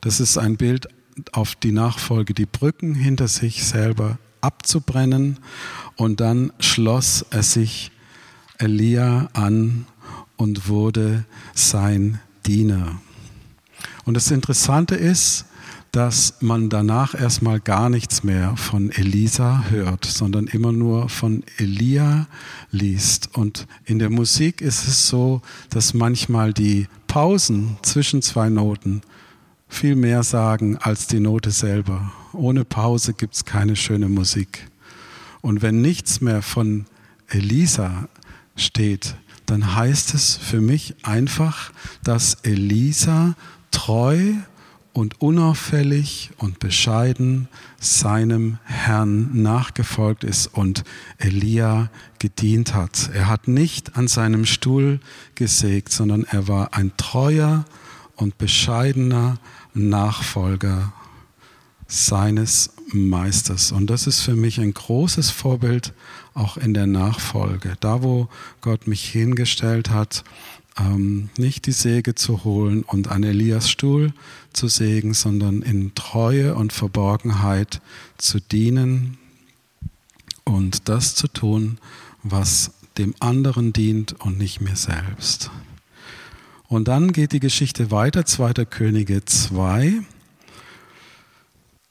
Das 0.00 0.20
ist 0.20 0.38
ein 0.38 0.56
Bild 0.56 0.88
auf 1.32 1.54
die 1.54 1.72
Nachfolge, 1.72 2.34
die 2.34 2.46
Brücken 2.46 2.94
hinter 2.94 3.28
sich 3.28 3.64
selber 3.64 4.18
abzubrennen 4.40 5.38
und 5.96 6.20
dann 6.20 6.52
schloss 6.58 7.24
er 7.30 7.42
sich 7.42 7.92
Elia 8.58 9.28
an 9.32 9.86
und 10.42 10.66
wurde 10.66 11.24
sein 11.54 12.18
Diener. 12.46 13.00
Und 14.04 14.14
das 14.14 14.32
Interessante 14.32 14.96
ist, 14.96 15.44
dass 15.92 16.34
man 16.40 16.68
danach 16.68 17.14
erstmal 17.14 17.60
gar 17.60 17.88
nichts 17.88 18.24
mehr 18.24 18.56
von 18.56 18.90
Elisa 18.90 19.66
hört, 19.70 20.04
sondern 20.04 20.48
immer 20.48 20.72
nur 20.72 21.08
von 21.08 21.44
Elia 21.58 22.26
liest. 22.72 23.30
Und 23.34 23.68
in 23.84 24.00
der 24.00 24.10
Musik 24.10 24.60
ist 24.60 24.88
es 24.88 25.06
so, 25.06 25.42
dass 25.70 25.94
manchmal 25.94 26.52
die 26.52 26.88
Pausen 27.06 27.76
zwischen 27.82 28.20
zwei 28.20 28.48
Noten 28.48 29.02
viel 29.68 29.94
mehr 29.94 30.24
sagen 30.24 30.76
als 30.76 31.06
die 31.06 31.20
Note 31.20 31.52
selber. 31.52 32.12
Ohne 32.32 32.64
Pause 32.64 33.12
gibt 33.14 33.34
es 33.34 33.44
keine 33.44 33.76
schöne 33.76 34.08
Musik. 34.08 34.68
Und 35.40 35.62
wenn 35.62 35.82
nichts 35.82 36.20
mehr 36.20 36.42
von 36.42 36.86
Elisa 37.28 38.08
steht, 38.56 39.14
dann 39.52 39.74
heißt 39.76 40.14
es 40.14 40.34
für 40.34 40.62
mich 40.62 40.94
einfach, 41.02 41.72
dass 42.02 42.38
Elisa 42.42 43.34
treu 43.70 44.32
und 44.94 45.20
unauffällig 45.20 46.30
und 46.38 46.58
bescheiden 46.58 47.48
seinem 47.78 48.56
Herrn 48.64 49.42
nachgefolgt 49.42 50.24
ist 50.24 50.46
und 50.46 50.84
Elia 51.18 51.90
gedient 52.18 52.72
hat. 52.72 53.10
Er 53.12 53.28
hat 53.28 53.46
nicht 53.46 53.94
an 53.94 54.08
seinem 54.08 54.46
Stuhl 54.46 55.00
gesägt, 55.34 55.92
sondern 55.92 56.24
er 56.24 56.48
war 56.48 56.72
ein 56.72 56.96
treuer 56.96 57.66
und 58.16 58.38
bescheidener 58.38 59.36
Nachfolger 59.74 60.94
seines 61.88 62.70
Meisters. 62.92 63.72
Und 63.72 63.88
das 63.88 64.06
ist 64.06 64.20
für 64.20 64.36
mich 64.36 64.60
ein 64.60 64.74
großes 64.74 65.30
Vorbild 65.30 65.92
auch 66.34 66.56
in 66.56 66.74
der 66.74 66.86
Nachfolge. 66.86 67.74
Da, 67.80 68.02
wo 68.02 68.28
Gott 68.60 68.86
mich 68.86 69.04
hingestellt 69.04 69.90
hat, 69.90 70.24
ähm, 70.78 71.28
nicht 71.36 71.66
die 71.66 71.72
Säge 71.72 72.14
zu 72.14 72.44
holen 72.44 72.82
und 72.82 73.08
an 73.08 73.22
Elias 73.22 73.70
Stuhl 73.70 74.12
zu 74.52 74.68
sägen, 74.68 75.14
sondern 75.14 75.62
in 75.62 75.94
Treue 75.94 76.54
und 76.54 76.72
Verborgenheit 76.72 77.80
zu 78.18 78.40
dienen 78.40 79.18
und 80.44 80.88
das 80.88 81.14
zu 81.14 81.28
tun, 81.28 81.78
was 82.22 82.72
dem 82.98 83.14
anderen 83.20 83.72
dient 83.72 84.12
und 84.20 84.38
nicht 84.38 84.60
mir 84.60 84.76
selbst. 84.76 85.50
Und 86.68 86.88
dann 86.88 87.12
geht 87.12 87.32
die 87.32 87.40
Geschichte 87.40 87.90
weiter, 87.90 88.24
2. 88.24 88.64
Könige 88.64 89.24
2. 89.24 90.02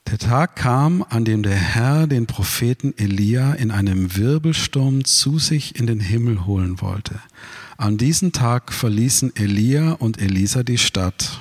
Der 0.08 0.18
Tag 0.18 0.56
kam, 0.56 1.06
an 1.10 1.26
dem 1.26 1.44
der 1.44 1.56
Herr 1.56 2.08
den 2.08 2.26
Propheten 2.26 2.94
Elia 2.98 3.54
in 3.54 3.72
einem 3.72 4.18
Wirbelsturm 4.18 5.06
zu 5.06 5.40
sich 5.40 5.78
in 5.78 5.88
den 5.88 6.00
Himmel 6.00 6.46
holen 6.46 6.82
wollte. 6.82 7.20
An 7.78 7.98
diesem 7.98 8.32
Tag 8.32 8.74
verließen 8.74 9.36
Elia 9.36 9.94
und 9.94 10.22
Elisa 10.22 10.64
die 10.64 10.78
Stadt. 10.78 11.40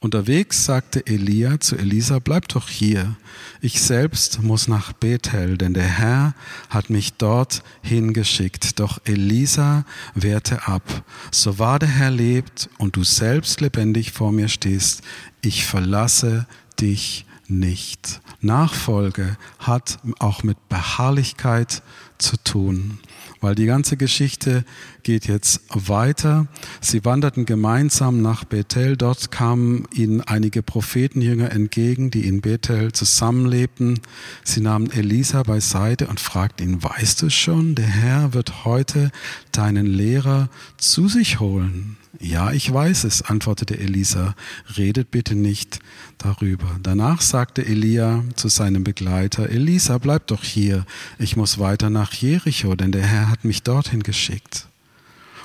Unterwegs 0.00 0.64
sagte 0.64 1.06
Elia 1.06 1.58
zu 1.58 1.76
Elisa, 1.76 2.18
bleib 2.18 2.48
doch 2.48 2.68
hier. 2.68 3.16
Ich 3.60 3.80
selbst 3.80 4.42
muss 4.42 4.68
nach 4.68 4.92
Bethel, 4.92 5.58
denn 5.58 5.74
der 5.74 5.86
Herr 5.86 6.34
hat 6.70 6.90
mich 6.90 7.14
dort 7.14 7.62
hingeschickt. 7.82 8.78
Doch 8.78 9.00
Elisa 9.04 9.84
wehrte 10.14 10.68
ab. 10.68 11.04
So 11.30 11.58
wahr 11.58 11.78
der 11.78 11.88
Herr 11.88 12.10
lebt 12.10 12.68
und 12.78 12.96
du 12.96 13.04
selbst 13.04 13.60
lebendig 13.60 14.12
vor 14.12 14.32
mir 14.32 14.48
stehst, 14.48 15.02
ich 15.40 15.64
verlasse 15.64 16.46
dich 16.80 17.25
nicht. 17.48 18.20
Nachfolge 18.40 19.36
hat 19.58 19.98
auch 20.18 20.42
mit 20.42 20.68
Beharrlichkeit 20.68 21.82
zu 22.18 22.36
tun 22.38 22.98
weil 23.40 23.54
die 23.54 23.66
ganze 23.66 23.96
Geschichte 23.96 24.64
geht 25.02 25.26
jetzt 25.26 25.60
weiter. 25.68 26.46
Sie 26.80 27.04
wanderten 27.04 27.46
gemeinsam 27.46 28.22
nach 28.22 28.44
Bethel. 28.44 28.96
Dort 28.96 29.30
kamen 29.30 29.86
ihnen 29.94 30.20
einige 30.20 30.62
Prophetenjünger 30.62 31.52
entgegen, 31.52 32.10
die 32.10 32.26
in 32.26 32.40
Bethel 32.40 32.92
zusammenlebten. 32.92 34.00
Sie 34.42 34.60
nahmen 34.60 34.90
Elisa 34.90 35.42
beiseite 35.42 36.08
und 36.08 36.20
fragten 36.20 36.68
ihn, 36.68 36.82
weißt 36.82 37.22
du 37.22 37.30
schon, 37.30 37.74
der 37.74 37.86
Herr 37.86 38.34
wird 38.34 38.64
heute 38.64 39.10
deinen 39.52 39.86
Lehrer 39.86 40.48
zu 40.76 41.08
sich 41.08 41.40
holen. 41.40 41.96
Ja, 42.20 42.52
ich 42.52 42.72
weiß 42.72 43.04
es, 43.04 43.22
antwortete 43.22 43.78
Elisa, 43.78 44.34
redet 44.76 45.10
bitte 45.10 45.34
nicht 45.34 45.80
darüber. 46.18 46.78
Danach 46.82 47.20
sagte 47.20 47.64
Elia 47.66 48.24
zu 48.36 48.48
seinem 48.48 48.84
Begleiter, 48.84 49.50
Elisa, 49.50 49.98
bleib 49.98 50.26
doch 50.28 50.42
hier, 50.42 50.86
ich 51.18 51.36
muss 51.36 51.58
weiter 51.58 51.90
nach 51.90 52.12
Jericho, 52.14 52.74
denn 52.74 52.92
der 52.92 53.06
Herr 53.06 53.28
hat 53.28 53.44
mich 53.44 53.62
dorthin 53.62 54.02
geschickt. 54.02 54.66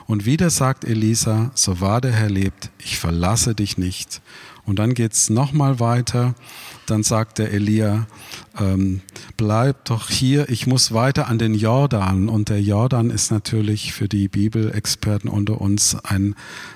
Und 0.07 0.25
wieder 0.25 0.49
sagt 0.49 0.83
Elisa, 0.83 1.51
so 1.55 1.79
wahr 1.79 2.01
der 2.01 2.13
Herr 2.13 2.29
lebt, 2.29 2.69
ich 2.79 2.97
verlasse 2.97 3.55
dich 3.55 3.77
nicht. 3.77 4.21
Und 4.71 4.79
dann 4.79 4.93
geht's 4.93 5.29
nochmal 5.29 5.81
weiter 5.81 6.33
dann 6.91 7.03
sagt 7.03 7.37
der 7.37 7.53
Elia, 7.53 8.05
ähm, 8.59 8.99
bleib 9.37 9.85
doch 9.85 10.09
hier, 10.09 10.49
ich 10.49 10.67
muss 10.67 10.91
weiter 10.91 11.29
an 11.29 11.39
den 11.39 11.53
Jordan. 11.53 12.27
Und 12.27 12.49
der 12.49 12.61
Jordan 12.61 13.09
ist 13.11 13.31
natürlich 13.31 13.93
für 13.93 14.09
die 14.09 14.27
Bibelexperten 14.27 15.29
unter 15.29 15.61
uns 15.61 15.95
ein, 15.95 16.35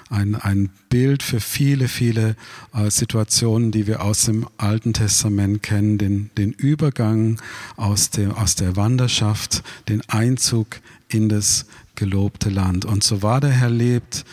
ein, 0.10 0.36
ein 0.36 0.70
Bild 0.90 1.22
für 1.22 1.42
viele, 1.42 1.90
viele 1.90 2.38
äh, 2.74 2.90
Situationen, 2.90 3.72
die 3.72 3.88
wir 3.88 4.04
aus 4.04 4.24
dem 4.24 4.48
Alten 4.56 4.94
Testament 4.94 5.64
kennen, 5.64 5.98
den, 5.98 6.30
den 6.38 6.54
Übergang 6.54 7.42
aus 7.76 8.10
der, 8.10 8.38
aus 8.38 8.56
der 8.56 8.78
Wanderschaft, 8.78 9.64
den 9.90 10.02
Einzug 10.08 10.78
in 11.10 11.28
das 11.28 11.66
gelobte 11.96 12.50
Land. 12.50 12.86
Und 12.86 13.04
so 13.04 13.22
wahr 13.22 13.42
der 13.42 13.52
Herr 13.52 13.70
lebt 13.70 14.24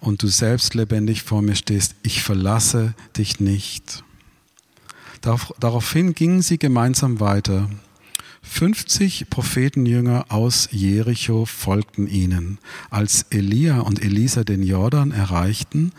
und 0.00 0.22
du 0.22 0.28
selbst 0.28 0.74
lebendig 0.74 1.22
vor 1.22 1.42
mir 1.42 1.54
stehst, 1.54 1.94
ich 2.02 2.22
verlasse 2.22 2.94
dich 3.16 3.40
nicht. 3.40 4.04
Daraufhin 5.20 6.14
gingen 6.14 6.42
sie 6.42 6.58
gemeinsam 6.58 7.20
weiter. 7.20 7.68
50 8.42 9.28
Prophetenjünger 9.28 10.26
aus 10.30 10.68
Jericho 10.72 11.44
folgten 11.44 12.06
ihnen. 12.06 12.58
Als 12.88 13.26
Elia 13.30 13.80
und 13.80 14.02
Elisa 14.02 14.44
den 14.44 14.62
Jordan 14.62 15.12
erreichten, 15.12 15.92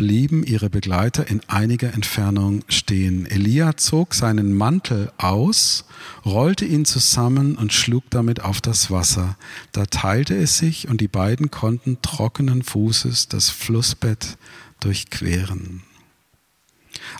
blieben 0.00 0.44
ihre 0.44 0.70
Begleiter 0.70 1.28
in 1.28 1.42
einiger 1.46 1.92
Entfernung 1.92 2.64
stehen. 2.68 3.26
Elia 3.26 3.76
zog 3.76 4.14
seinen 4.14 4.56
Mantel 4.56 5.12
aus, 5.18 5.84
rollte 6.24 6.64
ihn 6.64 6.86
zusammen 6.86 7.54
und 7.54 7.74
schlug 7.74 8.04
damit 8.08 8.40
auf 8.40 8.62
das 8.62 8.90
Wasser. 8.90 9.36
Da 9.72 9.84
teilte 9.84 10.34
es 10.34 10.56
sich 10.56 10.88
und 10.88 11.02
die 11.02 11.08
beiden 11.08 11.50
konnten 11.50 11.98
trockenen 12.00 12.62
Fußes 12.62 13.28
das 13.28 13.50
Flussbett 13.50 14.38
durchqueren. 14.80 15.82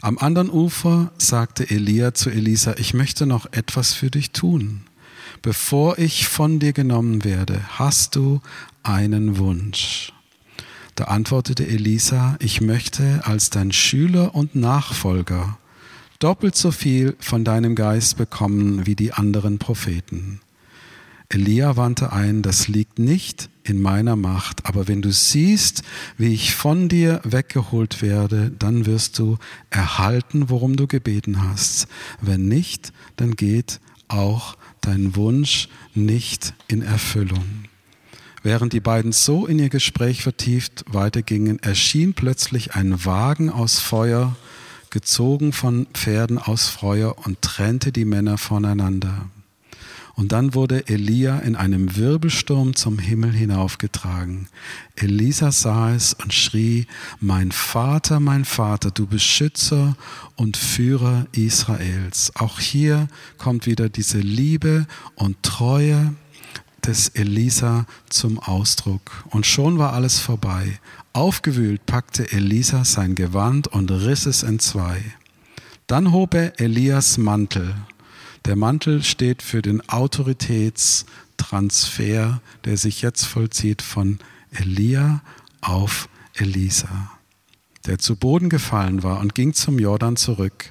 Am 0.01 0.17
anderen 0.17 0.49
Ufer 0.49 1.13
sagte 1.19 1.69
Elia 1.69 2.15
zu 2.15 2.31
Elisa, 2.31 2.77
ich 2.79 2.95
möchte 2.95 3.27
noch 3.27 3.53
etwas 3.53 3.93
für 3.93 4.11
dich 4.11 4.31
tun. 4.31 4.85
Bevor 5.43 5.99
ich 5.99 6.29
von 6.29 6.61
dir 6.61 6.73
genommen 6.73 7.25
werde, 7.25 7.61
hast 7.79 8.17
du 8.17 8.41
einen 8.83 9.37
Wunsch. 9.37 10.15
Da 11.01 11.07
antwortete 11.07 11.67
Elisa, 11.67 12.37
ich 12.41 12.61
möchte 12.61 13.23
als 13.25 13.49
dein 13.49 13.73
Schüler 13.73 14.35
und 14.35 14.55
Nachfolger 14.55 15.57
doppelt 16.19 16.57
so 16.57 16.73
viel 16.73 17.17
von 17.21 17.43
deinem 17.43 17.75
Geist 17.75 18.19
bekommen 18.19 18.85
wie 18.85 18.97
die 18.97 19.15
anderen 19.15 19.59
Propheten. 19.59 20.43
Elia 21.31 21.79
wandte 21.79 22.13
ein, 22.13 22.43
das 22.43 22.69
liegt 22.69 22.99
nicht 22.99 23.49
in 23.63 23.81
meiner 23.81 24.15
Macht, 24.15 24.67
aber 24.67 24.89
wenn 24.89 25.01
du 25.01 25.11
siehst, 25.11 25.85
wie 26.19 26.35
ich 26.35 26.55
von 26.55 26.91
dir 26.91 27.23
weggeholt 27.25 28.03
werde, 28.03 28.53
dann 28.59 28.85
wirst 28.85 29.19
du 29.19 29.39
erhalten, 29.71 30.51
worum 30.51 30.77
du 30.77 30.87
gebeten 30.87 31.49
hast. 31.49 31.89
Wenn 32.21 32.47
nicht, 32.47 32.93
dann 33.17 33.37
geht 33.37 33.81
auch 34.09 34.55
dein 34.83 35.17
Wunsch 35.17 35.71
nicht 35.95 36.53
in 36.69 36.83
Erfüllung. 36.83 37.70
Während 38.43 38.73
die 38.73 38.81
beiden 38.81 39.13
so 39.13 39.47
in 39.47 39.59
ihr 39.59 39.69
Gespräch 39.69 40.23
vertieft 40.23 40.85
weitergingen, 40.89 41.59
erschien 41.59 42.15
plötzlich 42.15 42.75
ein 42.75 43.05
Wagen 43.05 43.51
aus 43.51 43.81
Feuer, 43.81 44.35
gezogen 44.89 45.53
von 45.53 45.87
Pferden 45.93 46.39
aus 46.39 46.69
Feuer 46.69 47.17
und 47.25 47.43
trennte 47.43 47.93
die 47.93 48.07
Männer 48.07 48.39
voneinander. 48.39 49.27
Und 50.15 50.33
dann 50.33 50.55
wurde 50.55 50.89
Elia 50.89 51.39
in 51.39 51.55
einem 51.55 51.97
Wirbelsturm 51.97 52.75
zum 52.75 52.99
Himmel 52.99 53.33
hinaufgetragen. 53.33 54.49
Elisa 54.97 55.53
sah 55.53 55.95
es 55.95 56.15
und 56.15 56.35
schrie, 56.35 56.87
mein 57.21 57.53
Vater, 57.53 58.21
mein 58.21 58.45
Vater, 58.45 58.91
du 58.91 59.07
Beschützer 59.07 59.97
und 60.37 60.57
Führer 60.57 61.27
Israels. 61.33 62.33
Auch 62.35 62.59
hier 62.59 63.09
kommt 63.39 63.67
wieder 63.67 63.89
diese 63.89 64.19
Liebe 64.19 64.87
und 65.15 65.43
Treue 65.43 66.15
des 66.87 67.09
Elisa 67.11 67.87
zum 68.09 68.39
Ausdruck. 68.39 69.25
Und 69.31 69.47
schon 69.47 69.79
war 69.79 69.93
alles 69.93 70.19
vorbei. 70.19 70.81
Aufgewühlt 71.13 71.87
packte 71.87 72.31
Elisa 72.33 72.85
sein 72.85 73.15
Gewand 73.15 73.69
und 73.69 73.91
riss 73.91 74.27
es 74.27 74.43
entzwei. 74.43 75.03
Dann 75.87 76.13
hob 76.13 76.35
er 76.35 76.61
Elias 76.61 77.19
Mantel 77.19 77.75
der 78.47 78.57
Mantel 78.57 79.03
steht 79.03 79.43
für 79.43 79.61
den 79.63 79.87
Autoritätstransfer, 79.89 82.41
der 82.65 82.77
sich 82.77 83.03
jetzt 83.03 83.27
vollzieht 83.27 83.83
von 83.83 84.19
Elia 84.51 85.23
auf 85.61 86.09
Elisa, 86.35 87.11
der 87.87 87.99
zu 87.99 88.17
Boden 88.17 88.49
gefallen 88.49 89.03
war 89.03 89.21
und 89.21 89.35
ging 89.35 89.53
zum 89.53 89.79
Jordan 89.79 90.17
zurück. 90.17 90.71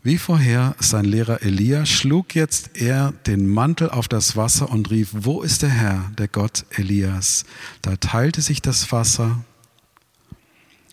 Wie 0.00 0.16
vorher 0.16 0.76
sein 0.78 1.04
Lehrer 1.04 1.42
Elia 1.42 1.84
schlug 1.84 2.36
jetzt 2.36 2.70
er 2.74 3.12
den 3.26 3.48
Mantel 3.48 3.90
auf 3.90 4.06
das 4.06 4.36
Wasser 4.36 4.70
und 4.70 4.90
rief, 4.90 5.08
wo 5.12 5.42
ist 5.42 5.62
der 5.62 5.70
Herr, 5.70 6.12
der 6.16 6.28
Gott 6.28 6.64
Elias? 6.70 7.44
Da 7.82 7.96
teilte 7.96 8.40
sich 8.40 8.62
das 8.62 8.92
Wasser 8.92 9.44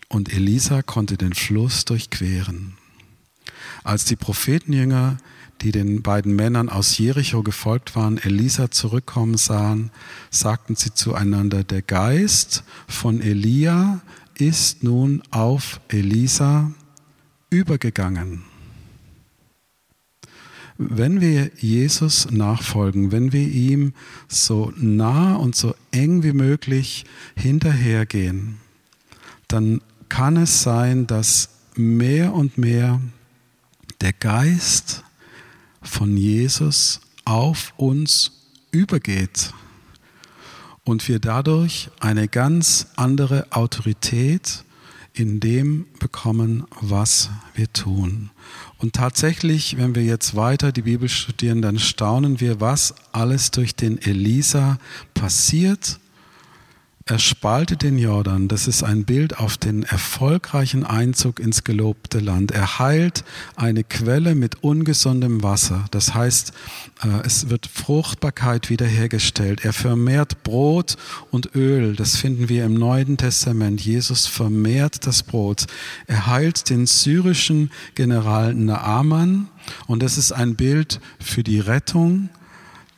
und 0.08 0.32
Elisa 0.32 0.82
konnte 0.82 1.16
den 1.16 1.34
Fluss 1.34 1.84
durchqueren. 1.84 2.74
Als 3.84 4.06
die 4.06 4.16
Prophetenjünger, 4.16 5.18
die 5.60 5.70
den 5.70 6.02
beiden 6.02 6.34
Männern 6.34 6.68
aus 6.68 6.98
Jericho 6.98 7.44
gefolgt 7.44 7.94
waren, 7.94 8.18
Elisa 8.18 8.72
zurückkommen 8.72 9.36
sahen, 9.36 9.92
sagten 10.30 10.74
sie 10.74 10.92
zueinander, 10.92 11.62
der 11.62 11.82
Geist 11.82 12.64
von 12.88 13.20
Elia 13.20 14.00
ist 14.34 14.82
nun 14.82 15.22
auf 15.30 15.80
Elisa 15.88 16.72
übergegangen. 17.50 18.55
Wenn 20.78 21.20
wir 21.20 21.50
Jesus 21.56 22.30
nachfolgen, 22.30 23.10
wenn 23.10 23.32
wir 23.32 23.48
ihm 23.48 23.94
so 24.28 24.72
nah 24.76 25.34
und 25.36 25.56
so 25.56 25.74
eng 25.90 26.22
wie 26.22 26.34
möglich 26.34 27.04
hinterhergehen, 27.34 28.58
dann 29.48 29.80
kann 30.08 30.36
es 30.36 30.62
sein, 30.62 31.06
dass 31.06 31.48
mehr 31.74 32.34
und 32.34 32.58
mehr 32.58 33.00
der 34.00 34.12
Geist 34.12 35.02
von 35.82 36.16
Jesus 36.16 37.00
auf 37.24 37.72
uns 37.76 38.32
übergeht 38.70 39.52
und 40.84 41.08
wir 41.08 41.18
dadurch 41.18 41.90
eine 42.00 42.28
ganz 42.28 42.88
andere 42.96 43.46
Autorität 43.50 44.64
in 45.16 45.40
dem 45.40 45.86
bekommen, 45.98 46.64
was 46.80 47.30
wir 47.54 47.72
tun. 47.72 48.30
Und 48.78 48.92
tatsächlich, 48.92 49.78
wenn 49.78 49.94
wir 49.94 50.04
jetzt 50.04 50.36
weiter 50.36 50.72
die 50.72 50.82
Bibel 50.82 51.08
studieren, 51.08 51.62
dann 51.62 51.78
staunen 51.78 52.40
wir, 52.40 52.60
was 52.60 52.94
alles 53.12 53.50
durch 53.50 53.74
den 53.74 54.00
Elisa 54.00 54.78
passiert 55.14 55.98
er 57.08 57.20
spaltet 57.20 57.82
den 57.82 57.98
Jordan. 57.98 58.48
Das 58.48 58.66
ist 58.66 58.82
ein 58.82 59.04
Bild 59.04 59.38
auf 59.38 59.56
den 59.56 59.84
erfolgreichen 59.84 60.82
Einzug 60.82 61.38
ins 61.38 61.62
gelobte 61.62 62.18
Land. 62.18 62.50
Er 62.50 62.80
heilt 62.80 63.22
eine 63.54 63.84
Quelle 63.84 64.34
mit 64.34 64.64
ungesundem 64.64 65.44
Wasser. 65.44 65.84
Das 65.92 66.14
heißt, 66.14 66.52
äh, 67.04 67.24
es 67.24 67.48
wird 67.48 67.66
Fruchtbarkeit 67.66 68.70
wiederhergestellt. 68.70 69.64
Er 69.64 69.72
vermehrt 69.72 70.42
Brot 70.42 70.96
und 71.30 71.54
Öl. 71.54 71.94
Das 71.94 72.16
finden 72.16 72.48
wir 72.48 72.64
im 72.64 72.74
Neuen 72.74 73.16
Testament. 73.16 73.80
Jesus 73.80 74.26
vermehrt 74.26 75.06
das 75.06 75.22
Brot. 75.22 75.66
Er 76.08 76.26
heilt 76.26 76.70
den 76.70 76.86
syrischen 76.86 77.70
General 77.94 78.52
Naaman. 78.52 79.46
Und 79.86 80.02
das 80.02 80.18
ist 80.18 80.32
ein 80.32 80.56
Bild 80.56 80.98
für 81.20 81.44
die 81.44 81.60
Rettung, 81.60 82.30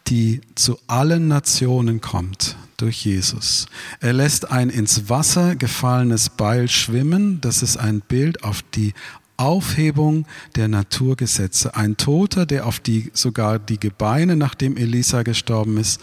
die 0.06 0.40
zu 0.54 0.78
allen 0.86 1.28
Nationen 1.28 2.00
kommt 2.00 2.56
durch 2.78 3.04
Jesus. 3.04 3.66
Er 4.00 4.14
lässt 4.14 4.50
ein 4.50 4.70
ins 4.70 5.10
Wasser 5.10 5.54
gefallenes 5.56 6.30
Beil 6.30 6.68
schwimmen. 6.68 7.40
Das 7.42 7.62
ist 7.62 7.76
ein 7.76 8.00
Bild 8.00 8.42
auf 8.42 8.62
die 8.74 8.94
Aufhebung 9.36 10.26
der 10.56 10.68
Naturgesetze. 10.68 11.76
Ein 11.76 11.96
Toter, 11.96 12.46
der 12.46 12.66
auf 12.66 12.80
die, 12.80 13.10
sogar 13.12 13.58
die 13.58 13.78
Gebeine, 13.78 14.36
nachdem 14.36 14.76
Elisa 14.76 15.22
gestorben 15.22 15.76
ist, 15.76 16.00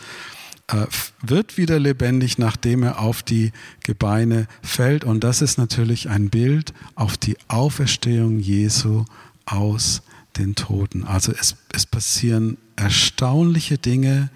äh, 0.67 0.85
wird 1.21 1.57
wieder 1.57 1.79
lebendig, 1.79 2.37
nachdem 2.37 2.83
er 2.83 2.99
auf 2.99 3.23
die 3.23 3.51
Gebeine 3.83 4.47
fällt. 4.61 5.03
Und 5.03 5.23
das 5.23 5.41
ist 5.41 5.57
natürlich 5.57 6.09
ein 6.09 6.29
Bild 6.29 6.73
auf 6.95 7.17
die 7.17 7.37
Auferstehung 7.47 8.39
Jesu 8.39 9.05
aus 9.45 10.01
den 10.37 10.55
Toten. 10.55 11.03
Also 11.03 11.31
es, 11.31 11.55
es 11.71 11.85
passieren 11.85 12.57
erstaunliche 12.75 13.77
Dinge, 13.77 14.29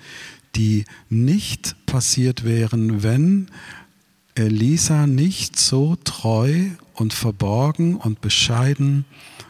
die 0.56 0.86
nicht 1.10 1.76
passiert 1.86 2.44
wären, 2.44 3.04
wenn 3.04 3.48
Elisa 4.36 5.08
nicht 5.08 5.60
so 5.60 5.98
treu 6.04 6.70
und 6.94 7.14
verborgen 7.14 7.96
und 7.96 8.22
bescheiden 8.22 9.06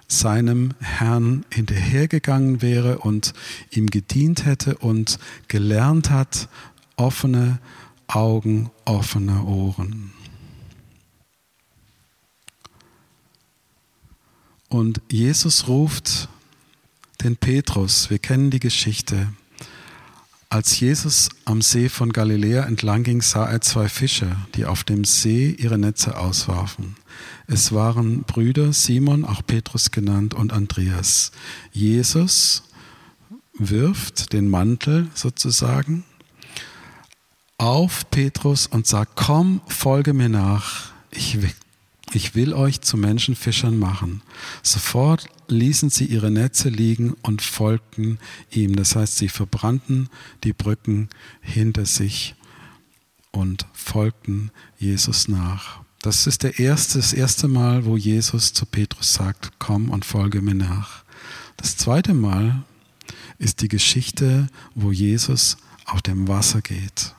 seinem 0.08 0.74
Herrn 0.80 1.46
hinterhergegangen 1.52 2.62
wäre 2.62 3.00
und 3.00 3.34
ihm 3.70 3.88
gedient 3.88 4.46
hätte 4.46 4.78
und 4.78 5.20
gelernt 5.48 6.10
hat, 6.10 6.50
offene 6.96 7.60
Augen, 8.08 8.72
offene 8.86 9.44
Ohren. 9.44 10.12
Und 14.68 15.02
Jesus 15.12 15.68
ruft 15.68 16.30
den 17.24 17.38
Petrus, 17.38 18.10
wir 18.10 18.20
kennen 18.20 18.50
die 18.50 18.60
Geschichte, 18.60 19.34
als 20.50 20.80
Jesus 20.80 21.30
am 21.46 21.62
See 21.62 21.90
von 21.90 22.12
Galiläa 22.12 22.64
entlang 22.64 23.04
ging, 23.04 23.22
sah 23.22 23.46
er 23.46 23.62
zwei 23.62 23.88
Fischer, 23.88 24.36
die 24.56 24.66
auf 24.66 24.84
dem 24.84 25.06
See 25.06 25.52
ihre 25.52 25.78
Netze 25.78 26.18
auswarfen. 26.18 26.96
Es 27.46 27.72
waren 27.72 28.24
Brüder 28.24 28.74
Simon, 28.74 29.26
auch 29.26 29.46
Petrus 29.46 29.92
genannt, 29.92 30.34
und 30.34 30.52
Andreas. 30.52 31.32
Jesus 31.72 32.64
wirft 33.54 34.34
den 34.34 34.50
Mantel 34.50 35.10
sozusagen 35.14 36.04
auf 37.60 38.10
Petrus 38.10 38.68
und 38.68 38.88
sagt, 38.88 39.16
komm, 39.16 39.62
folge 39.68 40.14
mir 40.14 40.30
nach, 40.30 40.92
ich 41.12 41.38
ich 42.14 42.36
will 42.36 42.54
euch 42.54 42.82
zu 42.82 42.98
Menschenfischern 42.98 43.78
machen. 43.78 44.22
Sofort 44.64 45.28
ließen 45.48 45.90
sie 45.90 46.06
ihre 46.06 46.32
Netze 46.32 46.70
liegen 46.70 47.14
und 47.22 47.42
folgten 47.42 48.20
ihm. 48.52 48.76
Das 48.76 48.96
heißt, 48.96 49.18
sie 49.18 49.30
verbrannten 49.30 50.10
die 50.44 50.54
Brücken 50.54 51.10
hinter 51.42 51.86
sich 51.86 52.36
und 53.32 53.66
folgten 53.74 54.52
Jesus 54.78 55.28
nach. 55.28 55.82
Das 56.02 56.28
ist 56.28 56.44
der 56.44 56.60
erste, 56.60 56.98
das 56.98 57.14
erste 57.14 57.48
Mal, 57.48 57.86
wo 57.86 57.98
Jesus 57.98 58.54
zu 58.54 58.66
Petrus 58.66 59.14
sagt, 59.14 59.52
komm 59.60 59.90
und 59.90 60.06
folge 60.06 60.42
mir 60.42 60.56
nach. 60.56 61.04
Das 61.58 61.76
zweite 61.76 62.14
Mal 62.14 62.64
ist 63.38 63.62
die 63.62 63.68
Geschichte, 63.68 64.48
wo 64.76 64.92
Jesus 64.92 65.58
auf 65.86 66.02
dem 66.02 66.28
Wasser 66.28 66.62
geht. 66.62 67.14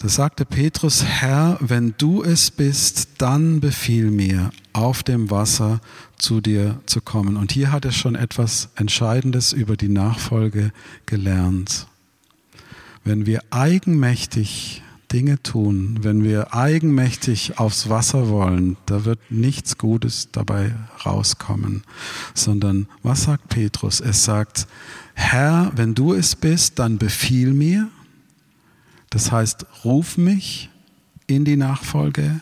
Da 0.00 0.08
sagte 0.08 0.44
Petrus, 0.44 1.02
Herr, 1.02 1.58
wenn 1.60 1.92
du 1.98 2.22
es 2.22 2.52
bist, 2.52 3.08
dann 3.18 3.58
befiehl 3.58 4.12
mir, 4.12 4.52
auf 4.72 5.02
dem 5.02 5.28
Wasser 5.28 5.80
zu 6.16 6.40
dir 6.40 6.80
zu 6.86 7.00
kommen. 7.00 7.36
Und 7.36 7.50
hier 7.50 7.72
hat 7.72 7.84
er 7.84 7.90
schon 7.90 8.14
etwas 8.14 8.68
Entscheidendes 8.76 9.52
über 9.52 9.76
die 9.76 9.88
Nachfolge 9.88 10.70
gelernt. 11.06 11.88
Wenn 13.02 13.26
wir 13.26 13.42
eigenmächtig 13.50 14.84
Dinge 15.10 15.42
tun, 15.42 15.98
wenn 16.02 16.22
wir 16.22 16.54
eigenmächtig 16.54 17.58
aufs 17.58 17.88
Wasser 17.88 18.28
wollen, 18.28 18.76
da 18.86 19.04
wird 19.04 19.18
nichts 19.30 19.78
Gutes 19.78 20.28
dabei 20.30 20.76
rauskommen, 21.04 21.82
sondern 22.34 22.86
was 23.02 23.24
sagt 23.24 23.48
Petrus? 23.48 24.00
Es 24.00 24.22
sagt, 24.22 24.68
Herr, 25.14 25.72
wenn 25.74 25.96
du 25.96 26.12
es 26.14 26.36
bist, 26.36 26.78
dann 26.78 26.98
befiehl 26.98 27.52
mir, 27.52 27.88
das 29.10 29.32
heißt, 29.32 29.66
ruf 29.84 30.18
mich 30.18 30.70
in 31.26 31.44
die 31.44 31.56
Nachfolge. 31.56 32.40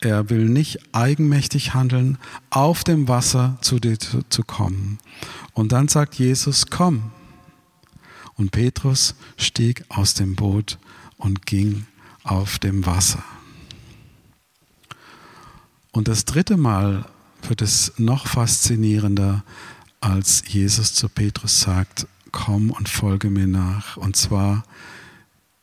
Er 0.00 0.28
will 0.28 0.48
nicht 0.48 0.80
eigenmächtig 0.92 1.72
handeln, 1.74 2.18
auf 2.50 2.84
dem 2.84 3.08
Wasser 3.08 3.56
zu 3.62 3.78
dir 3.78 3.98
zu, 3.98 4.22
zu 4.28 4.42
kommen. 4.42 4.98
Und 5.54 5.72
dann 5.72 5.88
sagt 5.88 6.16
Jesus, 6.16 6.66
komm. 6.66 7.10
Und 8.34 8.50
Petrus 8.50 9.14
stieg 9.36 9.84
aus 9.88 10.14
dem 10.14 10.34
Boot 10.34 10.78
und 11.16 11.46
ging 11.46 11.86
auf 12.22 12.58
dem 12.58 12.84
Wasser. 12.84 13.22
Und 15.92 16.08
das 16.08 16.24
dritte 16.24 16.56
Mal 16.56 17.06
wird 17.42 17.62
es 17.62 17.92
noch 17.98 18.26
faszinierender, 18.26 19.44
als 20.00 20.42
Jesus 20.48 20.92
zu 20.92 21.08
Petrus 21.08 21.60
sagt, 21.60 22.06
komm 22.32 22.70
und 22.70 22.88
folge 22.88 23.30
mir 23.30 23.46
nach. 23.46 23.96
Und 23.96 24.16
zwar 24.16 24.64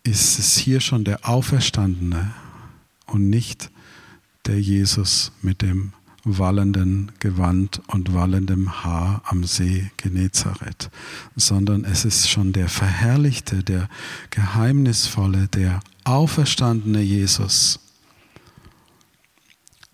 ist 0.03 0.39
es 0.39 0.57
hier 0.57 0.79
schon 0.79 1.03
der 1.03 1.27
Auferstandene 1.27 2.33
und 3.05 3.29
nicht 3.29 3.69
der 4.45 4.59
Jesus 4.59 5.31
mit 5.41 5.61
dem 5.61 5.93
wallenden 6.23 7.11
Gewand 7.19 7.81
und 7.87 8.13
wallendem 8.13 8.83
Haar 8.83 9.21
am 9.25 9.43
See 9.43 9.91
Genezareth, 9.97 10.89
sondern 11.35 11.83
es 11.83 12.05
ist 12.05 12.29
schon 12.29 12.53
der 12.53 12.69
verherrlichte, 12.69 13.63
der 13.63 13.89
geheimnisvolle, 14.29 15.47
der 15.47 15.79
auferstandene 16.03 17.01
Jesus. 17.01 17.79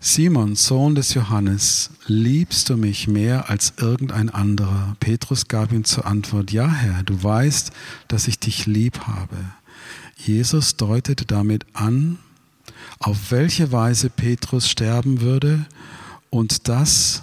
Simon, 0.00 0.54
Sohn 0.54 0.94
des 0.94 1.14
Johannes, 1.14 1.90
liebst 2.06 2.70
du 2.70 2.76
mich 2.76 3.08
mehr 3.08 3.50
als 3.50 3.72
irgendein 3.78 4.30
anderer? 4.30 4.96
Petrus 5.00 5.48
gab 5.48 5.72
ihm 5.72 5.82
zur 5.82 6.06
Antwort, 6.06 6.52
ja 6.52 6.68
Herr, 6.68 7.02
du 7.02 7.20
weißt, 7.20 7.72
dass 8.06 8.28
ich 8.28 8.38
dich 8.38 8.66
lieb 8.66 9.00
habe. 9.08 9.36
Jesus 10.18 10.76
deutete 10.76 11.24
damit 11.24 11.64
an, 11.72 12.18
auf 12.98 13.30
welche 13.30 13.72
Weise 13.72 14.10
Petrus 14.10 14.68
sterben 14.68 15.20
würde 15.20 15.64
und 16.30 16.68
dass, 16.68 17.22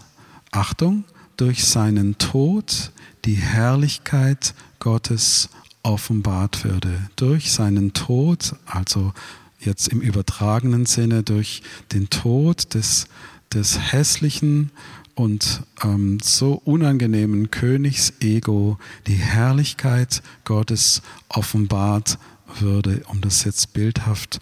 Achtung, 0.51 1.03
durch 1.37 1.65
seinen 1.65 2.17
Tod 2.17 2.91
die 3.25 3.35
Herrlichkeit 3.35 4.53
Gottes 4.79 5.49
offenbart 5.83 6.63
würde. 6.63 7.09
Durch 7.15 7.51
seinen 7.51 7.93
Tod, 7.93 8.55
also 8.65 9.13
jetzt 9.59 9.89
im 9.89 10.01
übertragenen 10.01 10.85
Sinne, 10.85 11.23
durch 11.23 11.61
den 11.91 12.09
Tod 12.09 12.73
des, 12.73 13.07
des 13.53 13.91
hässlichen 13.91 14.71
und 15.15 15.63
ähm, 15.83 16.19
so 16.21 16.61
unangenehmen 16.65 17.51
Königsego 17.51 18.77
die 19.07 19.15
Herrlichkeit 19.15 20.21
Gottes 20.43 21.01
offenbart 21.29 22.17
würde, 22.61 23.03
um 23.07 23.21
das 23.21 23.43
jetzt 23.43 23.73
bildhaft 23.73 24.39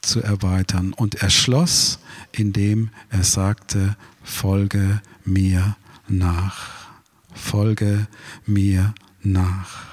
zu 0.00 0.22
erweitern. 0.22 0.92
Und 0.92 1.16
er 1.16 1.30
schloss, 1.30 1.98
indem 2.32 2.90
er 3.10 3.24
sagte, 3.24 3.96
folge 4.22 5.02
mir 5.24 5.76
nach. 6.08 6.88
Folge 7.34 8.08
mir 8.46 8.94
nach. 9.22 9.88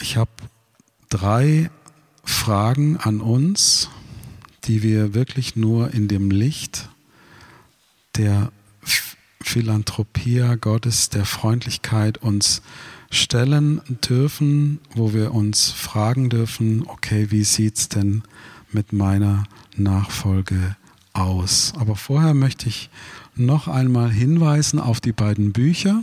Ich 0.00 0.16
habe 0.16 0.30
drei 1.08 1.70
Fragen 2.24 2.98
an 2.98 3.20
uns, 3.20 3.88
die 4.64 4.82
wir 4.82 5.14
wirklich 5.14 5.56
nur 5.56 5.92
in 5.94 6.08
dem 6.08 6.30
Licht 6.30 6.88
der 8.16 8.52
Philanthropie 9.44 10.42
Gottes, 10.60 11.10
der 11.10 11.24
Freundlichkeit 11.26 12.18
uns 12.18 12.62
stellen 13.10 13.80
dürfen, 14.08 14.80
wo 14.94 15.12
wir 15.12 15.32
uns 15.32 15.70
fragen 15.70 16.30
dürfen, 16.30 16.84
okay, 16.86 17.30
wie 17.30 17.44
sieht 17.44 17.76
es 17.76 17.88
denn 17.88 18.22
mit 18.72 18.92
meiner 18.92 19.44
Nachfolge 19.76 20.76
aus? 21.12 21.72
Aber 21.78 21.94
vorher 21.94 22.34
möchte 22.34 22.68
ich 22.68 22.90
noch 23.36 23.68
einmal 23.68 24.10
hinweisen 24.10 24.80
auf 24.80 25.00
die 25.00 25.12
beiden 25.12 25.52
Bücher, 25.52 26.02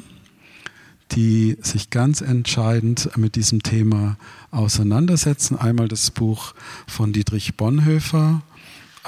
die 1.11 1.57
sich 1.61 1.89
ganz 1.89 2.21
entscheidend 2.21 3.09
mit 3.17 3.35
diesem 3.35 3.63
Thema 3.63 4.17
auseinandersetzen. 4.51 5.57
Einmal 5.57 5.87
das 5.87 6.11
Buch 6.11 6.53
von 6.87 7.11
Dietrich 7.11 7.55
Bonhoeffer, 7.57 8.43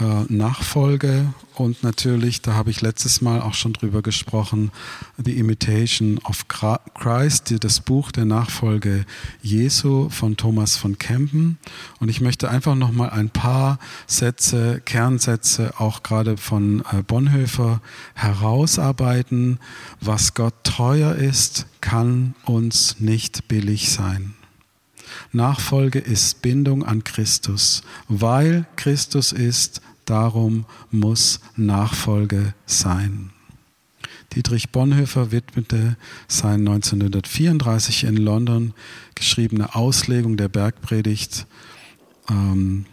Nachfolge 0.02 1.34
und 1.56 1.84
natürlich, 1.84 2.42
da 2.42 2.54
habe 2.56 2.72
ich 2.72 2.82
letztes 2.82 3.22
Mal 3.22 3.42
auch 3.42 3.54
schon 3.54 3.74
drüber 3.74 4.02
gesprochen, 4.02 4.72
The 5.24 5.38
Imitation 5.38 6.18
of 6.24 6.48
Christ, 6.48 7.54
das 7.64 7.80
Buch 7.80 8.12
der 8.12 8.26
Nachfolge 8.26 9.06
Jesu 9.42 10.10
von 10.10 10.36
Thomas 10.36 10.78
von 10.78 10.98
Kempen. 10.98 11.60
Und 12.00 12.10
ich 12.10 12.22
möchte 12.22 12.50
einfach 12.50 12.76
noch 12.76 12.92
mal 12.92 13.10
ein 13.12 13.30
paar 13.30 13.78
Sätze, 14.08 14.82
Kernsätze 14.84 15.74
auch 15.78 16.02
gerade 16.02 16.38
von 16.38 16.84
äh, 16.92 17.04
Bonhoeffer 17.04 17.82
herausarbeiten. 18.16 19.60
Was 20.02 20.34
Gott 20.34 20.56
teuer 20.64 21.14
ist, 21.16 21.68
kann 21.82 22.34
uns 22.46 23.00
nicht 23.00 23.48
billig 23.48 23.92
sein. 23.92 24.34
Nachfolge 25.32 26.00
ist 26.00 26.42
Bindung 26.42 26.84
an 26.84 27.04
Christus. 27.04 27.84
Weil 28.08 28.66
Christus 28.76 29.32
ist, 29.32 29.82
darum 30.06 30.66
muss 30.92 31.40
Nachfolge 31.56 32.54
sein. 32.66 33.32
Dietrich 34.34 34.70
Bonhoeffer 34.72 35.32
widmete 35.32 35.96
sein 36.28 36.62
1934 36.62 38.06
in 38.06 38.18
London 38.18 38.74
geschriebene 39.16 39.76
Auslegung 39.76 40.38
der 40.38 40.50
Bergpredigt 40.50 41.46
ähm, 42.30 42.86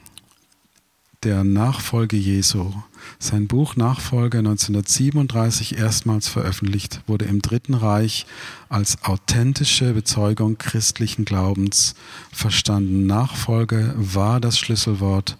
der 1.23 1.45
Nachfolge 1.45 2.17
Jesu. 2.17 2.73
Sein 3.19 3.47
Buch 3.47 3.77
Nachfolge 3.77 4.39
1937 4.39 5.77
erstmals 5.77 6.29
veröffentlicht, 6.29 7.03
wurde 7.07 7.27
im 7.27 7.43
Dritten 7.43 7.75
Reich 7.75 8.25
als 8.71 9.05
authentische 9.05 9.93
Bezeugung 9.93 10.57
christlichen 10.57 11.27
Glaubens 11.27 11.95
verstanden. 12.33 13.07
Nachfolge 13.07 13.95
war 13.99 14.41
das 14.41 14.59
Schlüsselwort 14.59 15.37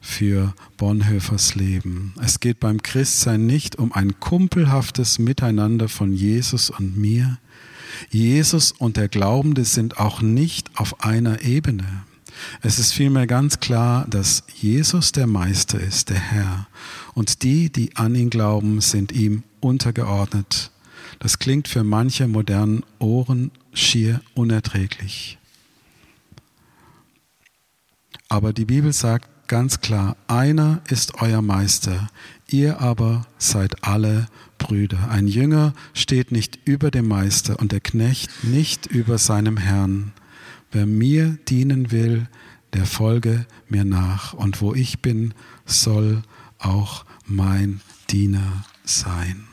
für 0.00 0.54
Bonhoeffers 0.76 1.56
Leben. 1.56 2.14
Es 2.22 2.38
geht 2.38 2.60
beim 2.60 2.80
Christsein 2.82 3.44
nicht 3.44 3.76
um 3.76 3.92
ein 3.92 4.20
kumpelhaftes 4.20 5.18
Miteinander 5.18 5.88
von 5.88 6.12
Jesus 6.12 6.70
und 6.70 6.96
mir. 6.96 7.38
Jesus 8.10 8.70
und 8.70 8.96
der 8.96 9.08
Glaubende 9.08 9.64
sind 9.64 9.98
auch 9.98 10.22
nicht 10.22 10.70
auf 10.78 11.02
einer 11.02 11.42
Ebene. 11.42 12.04
Es 12.62 12.78
ist 12.78 12.92
vielmehr 12.92 13.26
ganz 13.26 13.60
klar, 13.60 14.06
dass 14.08 14.44
Jesus 14.54 15.12
der 15.12 15.26
Meister 15.26 15.80
ist, 15.80 16.10
der 16.10 16.18
Herr, 16.18 16.66
und 17.14 17.42
die, 17.42 17.70
die 17.70 17.96
an 17.96 18.14
ihn 18.14 18.30
glauben, 18.30 18.80
sind 18.80 19.12
ihm 19.12 19.42
untergeordnet. 19.60 20.70
Das 21.18 21.38
klingt 21.38 21.68
für 21.68 21.84
manche 21.84 22.28
modernen 22.28 22.84
Ohren 22.98 23.50
schier 23.72 24.20
unerträglich. 24.34 25.38
Aber 28.28 28.52
die 28.52 28.64
Bibel 28.64 28.92
sagt 28.92 29.28
ganz 29.46 29.80
klar, 29.80 30.16
einer 30.26 30.80
ist 30.88 31.20
euer 31.20 31.42
Meister, 31.42 32.08
ihr 32.48 32.80
aber 32.80 33.26
seid 33.38 33.84
alle 33.84 34.26
Brüder. 34.58 35.10
Ein 35.10 35.28
Jünger 35.28 35.74
steht 35.92 36.32
nicht 36.32 36.58
über 36.64 36.90
dem 36.90 37.06
Meister 37.08 37.58
und 37.58 37.72
der 37.72 37.80
Knecht 37.80 38.44
nicht 38.44 38.86
über 38.86 39.18
seinem 39.18 39.56
Herrn. 39.56 40.12
Wer 40.74 40.86
mir 40.86 41.38
dienen 41.48 41.92
will, 41.92 42.26
der 42.72 42.84
folge 42.84 43.46
mir 43.68 43.84
nach. 43.84 44.34
Und 44.34 44.60
wo 44.60 44.74
ich 44.74 44.98
bin, 44.98 45.32
soll 45.64 46.22
auch 46.58 47.04
mein 47.26 47.80
Diener 48.10 48.64
sein. 48.84 49.44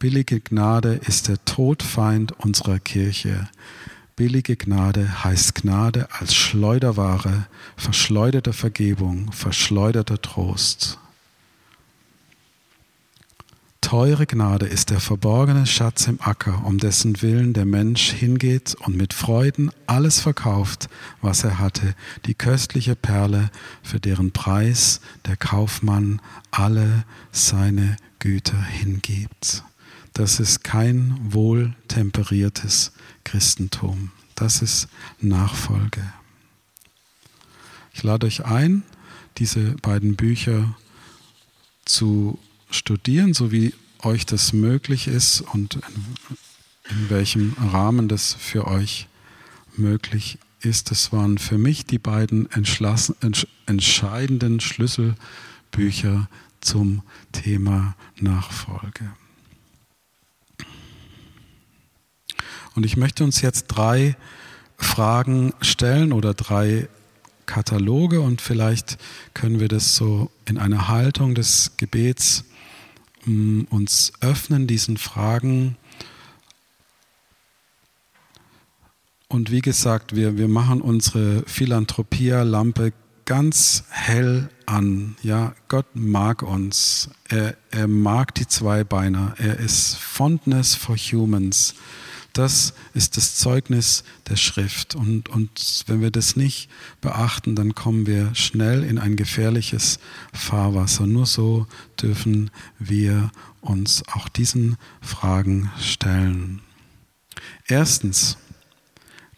Billige 0.00 0.40
Gnade 0.40 0.94
ist 0.94 1.28
der 1.28 1.44
Todfeind 1.44 2.32
unserer 2.32 2.80
Kirche. 2.80 3.48
Billige 4.16 4.56
Gnade 4.56 5.22
heißt 5.22 5.54
Gnade 5.54 6.08
als 6.10 6.34
Schleuderware, 6.34 7.46
verschleuderte 7.76 8.52
Vergebung, 8.52 9.30
verschleuderter 9.30 10.20
Trost. 10.20 10.98
Teure 13.80 14.26
Gnade 14.26 14.66
ist 14.66 14.90
der 14.90 15.00
verborgene 15.00 15.64
Schatz 15.64 16.08
im 16.08 16.20
Acker, 16.20 16.64
um 16.64 16.78
dessen 16.78 17.22
Willen 17.22 17.52
der 17.52 17.64
Mensch 17.64 18.10
hingeht 18.10 18.74
und 18.84 18.96
mit 18.96 19.14
Freuden 19.14 19.70
alles 19.86 20.20
verkauft, 20.20 20.88
was 21.22 21.44
er 21.44 21.58
hatte, 21.58 21.94
die 22.26 22.34
köstliche 22.34 22.96
Perle, 22.96 23.50
für 23.82 24.00
deren 24.00 24.32
Preis 24.32 25.00
der 25.26 25.36
Kaufmann 25.36 26.20
alle 26.50 27.04
seine 27.30 27.96
Güter 28.18 28.60
hingibt. 28.60 29.62
Das 30.12 30.40
ist 30.40 30.64
kein 30.64 31.16
wohltemperiertes 31.22 32.92
Christentum. 33.22 34.10
Das 34.34 34.60
ist 34.60 34.88
Nachfolge. 35.20 36.02
Ich 37.92 38.02
lade 38.02 38.26
euch 38.26 38.44
ein, 38.44 38.82
diese 39.38 39.76
beiden 39.76 40.16
Bücher 40.16 40.76
zu 41.84 42.38
studieren, 42.70 43.34
so 43.34 43.52
wie 43.52 43.74
euch 44.02 44.26
das 44.26 44.52
möglich 44.52 45.08
ist 45.08 45.40
und 45.40 45.74
in, 45.74 45.80
in 46.90 47.10
welchem 47.10 47.56
Rahmen 47.72 48.08
das 48.08 48.34
für 48.34 48.66
euch 48.66 49.08
möglich 49.76 50.38
ist. 50.60 50.90
Das 50.90 51.12
waren 51.12 51.38
für 51.38 51.58
mich 51.58 51.86
die 51.86 51.98
beiden 51.98 52.48
entscheidenden 52.50 54.60
Schlüsselbücher 54.60 56.28
zum 56.60 57.02
Thema 57.32 57.94
Nachfolge. 58.20 59.12
Und 62.74 62.84
ich 62.84 62.96
möchte 62.96 63.24
uns 63.24 63.40
jetzt 63.40 63.66
drei 63.68 64.16
Fragen 64.76 65.52
stellen 65.60 66.12
oder 66.12 66.34
drei 66.34 66.88
Kataloge 67.46 68.20
und 68.20 68.40
vielleicht 68.40 68.98
können 69.34 69.58
wir 69.58 69.68
das 69.68 69.96
so 69.96 70.30
in 70.44 70.58
einer 70.58 70.86
Haltung 70.86 71.34
des 71.34 71.72
Gebets 71.76 72.44
uns 73.70 74.12
öffnen, 74.20 74.66
diesen 74.66 74.96
Fragen. 74.96 75.76
Und 79.28 79.50
wie 79.50 79.60
gesagt, 79.60 80.16
wir, 80.16 80.38
wir 80.38 80.48
machen 80.48 80.80
unsere 80.80 81.42
Philanthropia-Lampe 81.46 82.92
ganz 83.26 83.84
hell 83.90 84.48
an. 84.64 85.16
Ja, 85.22 85.54
Gott 85.68 85.86
mag 85.94 86.42
uns. 86.42 87.10
Er, 87.28 87.56
er 87.70 87.86
mag 87.86 88.34
die 88.34 88.48
Zweibeiner. 88.48 89.34
Er 89.36 89.58
ist 89.58 89.96
Fondness 89.96 90.74
for 90.74 90.96
Humans. 90.96 91.74
Das 92.38 92.72
ist 92.94 93.16
das 93.16 93.34
Zeugnis 93.34 94.04
der 94.28 94.36
Schrift. 94.36 94.94
Und, 94.94 95.28
und 95.28 95.82
wenn 95.88 96.00
wir 96.00 96.12
das 96.12 96.36
nicht 96.36 96.70
beachten, 97.00 97.56
dann 97.56 97.74
kommen 97.74 98.06
wir 98.06 98.32
schnell 98.36 98.84
in 98.84 99.00
ein 99.00 99.16
gefährliches 99.16 99.98
Fahrwasser. 100.32 101.08
Nur 101.08 101.26
so 101.26 101.66
dürfen 102.00 102.52
wir 102.78 103.32
uns 103.60 104.04
auch 104.12 104.28
diesen 104.28 104.76
Fragen 105.00 105.72
stellen. 105.80 106.60
Erstens, 107.66 108.38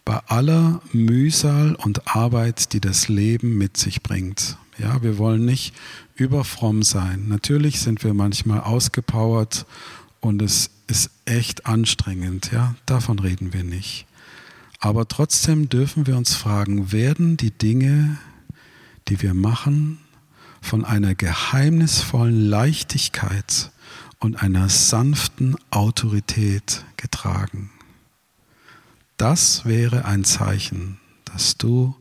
bei 0.05 0.19
aller 0.27 0.79
Mühsal 0.93 1.73
und 1.73 2.15
Arbeit, 2.15 2.71
die 2.73 2.81
das 2.81 3.07
Leben 3.07 3.57
mit 3.57 3.77
sich 3.77 4.03
bringt. 4.03 4.57
Ja, 4.77 5.01
wir 5.01 5.17
wollen 5.17 5.43
nicht 5.43 5.73
überfromm 6.13 6.83
sein. 6.83 7.29
Natürlich 7.29 7.79
sind 7.79 8.03
wir 8.03 8.13
manchmal 8.13 8.59
ausgepowert 8.59 9.65
und 10.19 10.43
es 10.43 10.69
ist 10.91 11.09
echt 11.25 11.65
anstrengend, 11.65 12.51
ja, 12.51 12.75
davon 12.85 13.17
reden 13.17 13.53
wir 13.53 13.63
nicht. 13.63 14.05
Aber 14.79 15.07
trotzdem 15.07 15.69
dürfen 15.69 16.05
wir 16.05 16.17
uns 16.17 16.35
fragen, 16.35 16.91
werden 16.91 17.37
die 17.37 17.51
Dinge, 17.51 18.17
die 19.07 19.21
wir 19.21 19.33
machen, 19.33 19.99
von 20.59 20.85
einer 20.85 21.15
geheimnisvollen 21.15 22.45
Leichtigkeit 22.45 23.71
und 24.19 24.43
einer 24.43 24.69
sanften 24.69 25.55
Autorität 25.71 26.83
getragen? 26.97 27.71
Das 29.17 29.65
wäre 29.65 30.05
ein 30.05 30.25
Zeichen, 30.25 30.99
dass 31.25 31.57
du 31.57 31.95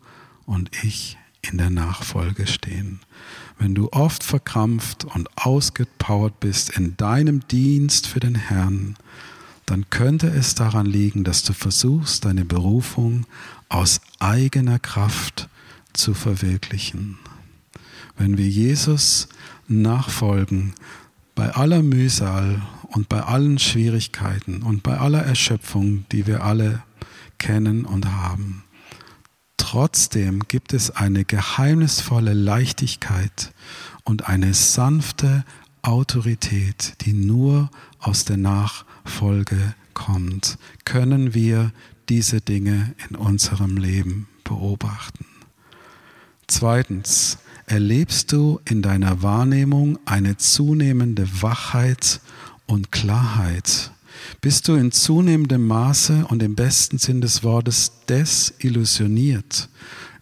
und 0.46 0.70
ich 0.83 1.16
in 1.42 1.59
der 1.59 1.70
Nachfolge 1.70 2.46
stehen. 2.46 3.00
Wenn 3.61 3.75
du 3.75 3.90
oft 3.92 4.25
verkrampft 4.25 5.05
und 5.05 5.29
ausgepowert 5.37 6.40
bist 6.40 6.70
in 6.70 6.96
deinem 6.96 7.46
Dienst 7.46 8.07
für 8.07 8.18
den 8.18 8.35
Herrn, 8.35 8.96
dann 9.66 9.90
könnte 9.90 10.29
es 10.29 10.55
daran 10.55 10.87
liegen, 10.87 11.25
dass 11.25 11.42
du 11.42 11.53
versuchst, 11.53 12.25
deine 12.25 12.46
Berufung 12.46 13.27
aus 13.68 14.01
eigener 14.18 14.79
Kraft 14.79 15.51
zu 15.92 16.14
verwirklichen. 16.14 17.18
Wenn 18.16 18.38
wir 18.38 18.49
Jesus 18.49 19.29
nachfolgen, 19.68 20.73
bei 21.35 21.55
aller 21.55 21.83
Mühsal 21.83 22.62
und 22.88 23.11
bei 23.11 23.20
allen 23.20 23.59
Schwierigkeiten 23.59 24.62
und 24.62 24.83
bei 24.83 24.96
aller 24.96 25.23
Erschöpfung, 25.23 26.07
die 26.12 26.27
wir 26.27 26.44
alle 26.44 26.83
kennen 27.37 27.85
und 27.85 28.07
haben, 28.07 28.64
Trotzdem 29.70 30.40
gibt 30.48 30.72
es 30.72 30.90
eine 30.90 31.24
geheimnisvolle 31.24 32.33
Leichtigkeit 32.33 33.52
und 34.02 34.26
eine 34.26 34.52
sanfte 34.52 35.44
Autorität, 35.83 36.94
die 37.02 37.12
nur 37.12 37.70
aus 38.00 38.24
der 38.24 38.37
Nachfolge 38.37 39.76
kommt. 39.94 40.59
Können 40.85 41.35
wir 41.35 41.70
diese 42.09 42.40
Dinge 42.40 42.96
in 43.09 43.14
unserem 43.14 43.76
Leben 43.76 44.26
beobachten? 44.42 45.24
Zweitens, 46.48 47.38
erlebst 47.66 48.33
du 48.33 48.59
in 48.64 48.83
deiner 48.83 49.22
Wahrnehmung 49.22 50.00
eine 50.04 50.37
zunehmende 50.37 51.42
Wachheit 51.42 52.20
und 52.66 52.90
Klarheit 52.90 53.92
bist 54.40 54.69
du 54.69 54.75
in 54.75 54.93
zunehmendem 54.93 55.66
Maße 55.66 56.27
und 56.29 56.43
im 56.43 56.55
besten 56.55 56.99
Sinn 56.99 57.21
des 57.21 57.43
Wortes 57.43 57.93
desillusioniert. 58.09 59.69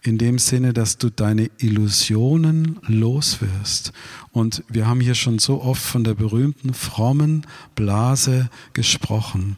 In 0.03 0.17
dem 0.17 0.39
Sinne, 0.39 0.73
dass 0.73 0.97
du 0.99 1.11
deine 1.11 1.51
Illusionen 1.59 2.79
loswirst. 2.87 3.93
Und 4.31 4.63
wir 4.69 4.87
haben 4.87 5.01
hier 5.01 5.17
schon 5.17 5.39
so 5.39 5.61
oft 5.61 5.83
von 5.83 6.05
der 6.05 6.15
berühmten 6.15 6.73
frommen 6.73 7.47
Blase 7.75 8.49
gesprochen. 8.73 9.57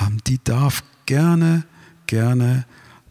Ähm, 0.00 0.18
die 0.26 0.40
darf 0.42 0.82
gerne, 1.04 1.64
gerne 2.06 2.64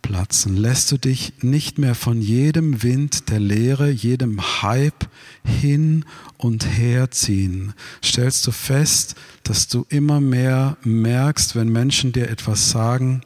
platzen. 0.06 0.56
Lässt 0.56 0.92
du 0.92 0.98
dich 0.98 1.34
nicht 1.42 1.80
mehr 1.80 1.96
von 1.96 2.22
jedem 2.22 2.84
Wind 2.84 3.30
der 3.32 3.40
Lehre, 3.40 3.90
jedem 3.90 4.40
Hype 4.62 5.10
hin 5.44 6.06
und 6.38 6.64
her 6.78 7.10
ziehen. 7.10 7.74
Stellst 8.04 8.46
du 8.46 8.52
fest, 8.52 9.16
dass 9.42 9.68
du 9.68 9.84
immer 9.90 10.22
mehr 10.22 10.78
merkst, 10.84 11.56
wenn 11.56 11.70
Menschen 11.70 12.12
dir 12.12 12.30
etwas 12.30 12.70
sagen, 12.70 13.22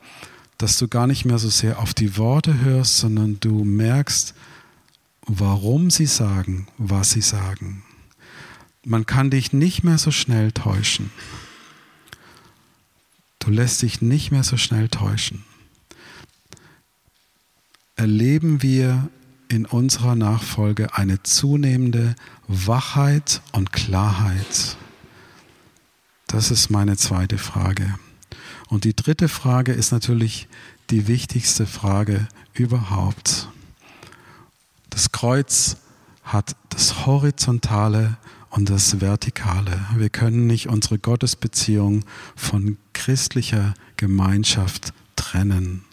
dass 0.58 0.78
du 0.78 0.88
gar 0.88 1.06
nicht 1.06 1.26
mehr 1.26 1.38
so 1.38 1.50
sehr 1.50 1.80
auf 1.80 1.94
die 1.94 2.16
Worte 2.18 2.62
hörst, 2.62 2.98
sondern 2.98 3.42
du 3.42 3.66
merkst, 3.66 4.34
warum 5.26 5.90
sie 5.90 6.06
sagen, 6.06 6.68
was 6.78 7.12
sie 7.12 7.22
sagen. 7.22 7.84
Man 8.86 9.06
kann 9.06 9.30
dich 9.30 9.52
nicht 9.52 9.84
mehr 9.84 9.98
so 9.98 10.12
schnell 10.12 10.54
täuschen. 10.54 11.12
Du 13.40 13.52
lässt 13.52 13.82
dich 13.82 14.02
nicht 14.02 14.32
mehr 14.32 14.44
so 14.44 14.56
schnell 14.56 14.88
täuschen. 14.88 15.44
Erleben 18.00 18.62
wir 18.62 19.10
in 19.50 19.66
unserer 19.66 20.16
Nachfolge 20.16 20.96
eine 20.96 21.22
zunehmende 21.22 22.16
Wachheit 22.48 23.42
und 23.52 23.74
Klarheit. 23.74 24.78
Das 26.28 26.50
ist 26.50 26.70
meine 26.70 26.96
zweite 26.96 27.38
Frage. 27.38 27.96
Und 28.70 28.86
die 28.86 28.96
dritte 28.96 29.28
Frage 29.28 29.74
ist 29.74 29.92
natürlich 29.92 30.48
die 30.90 31.10
wichtigste 31.10 31.66
Frage 31.66 32.26
überhaupt. 32.54 33.50
Das 34.90 35.12
Kreuz 35.12 35.76
hat 36.24 36.56
das 36.70 37.06
Horizontale 37.06 38.16
und 38.50 38.70
das 38.70 39.02
Vertikale. 39.02 39.78
Wir 39.98 40.10
können 40.10 40.48
nicht 40.48 40.70
unsere 40.70 41.00
Gottesbeziehung 41.00 42.06
von 42.38 42.78
christlicher 42.94 43.74
Gemeinschaft 43.98 44.94
trennen. 45.18 45.84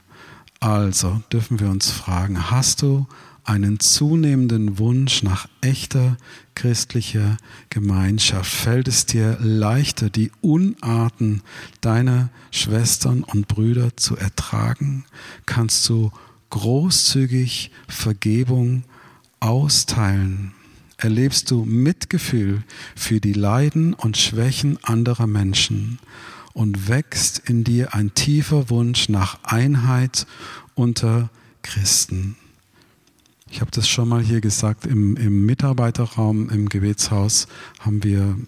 Also 0.61 1.23
dürfen 1.33 1.61
wir 1.61 1.69
uns 1.69 1.91
fragen, 1.91 2.51
hast 2.51 2.83
du 2.83 3.07
einen 3.45 3.79
zunehmenden 3.79 4.79
Wunsch 4.79 5.23
nach 5.23 5.49
echter 5.61 6.17
christlicher 6.55 7.37
Gemeinschaft? 7.71 8.51
Fällt 8.51 8.89
es 8.89 9.07
dir 9.07 9.39
leichter, 9.41 10.11
die 10.11 10.33
Unarten 10.41 11.43
deiner 11.81 12.31
Schwestern 12.51 13.23
und 13.23 13.47
Brüder 13.47 13.97
zu 13.97 14.17
ertragen? 14.17 15.05
Kannst 15.47 15.89
du 15.89 16.11
großzügig 16.51 17.71
Vergebung 17.87 18.85
austeilen? 19.41 20.53
Erlebst 20.99 21.51
du 21.51 21.65
Mitgefühl 21.65 22.65
für 22.97 23.21
die 23.21 23.35
Leiden 23.35 23.95
und 23.95 24.17
Schwächen 24.17 24.83
anderer 24.83 25.27
Menschen? 25.27 25.99
Und 26.57 26.89
wächst 26.89 27.51
in 27.51 27.65
dir 27.65 27.93
ein 27.93 28.15
tiefer 28.15 28.71
Wunsch 28.71 29.11
nach 29.11 29.45
Einheit 29.45 30.27
unter 30.75 31.29
Christen? 31.61 32.35
Ich 33.51 33.61
habe 33.61 33.71
das 33.73 33.87
schon 33.87 34.09
mal 34.09 34.23
hier 34.23 34.41
gesagt, 34.41 34.87
im, 34.87 35.19
im 35.19 35.45
Mitarbeiterraum 35.45 36.49
im 36.49 36.71
Gebetshaus 36.71 37.47
haben 37.81 38.03
wir 38.03 38.39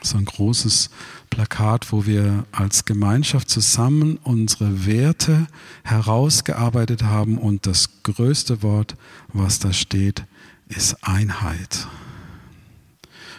so 0.00 0.16
ein 0.16 0.24
großes 0.24 0.88
Plakat, 1.28 1.92
wo 1.92 2.06
wir 2.06 2.46
als 2.50 2.86
Gemeinschaft 2.86 3.50
zusammen 3.50 4.18
unsere 4.22 4.86
Werte 4.86 5.48
herausgearbeitet 5.84 7.02
haben 7.02 7.36
und 7.36 7.66
das 7.66 7.90
größte 8.04 8.62
Wort, 8.62 8.96
was 9.34 9.58
da 9.58 9.74
steht, 9.74 10.24
ist 10.66 10.96
Einheit. 11.06 11.86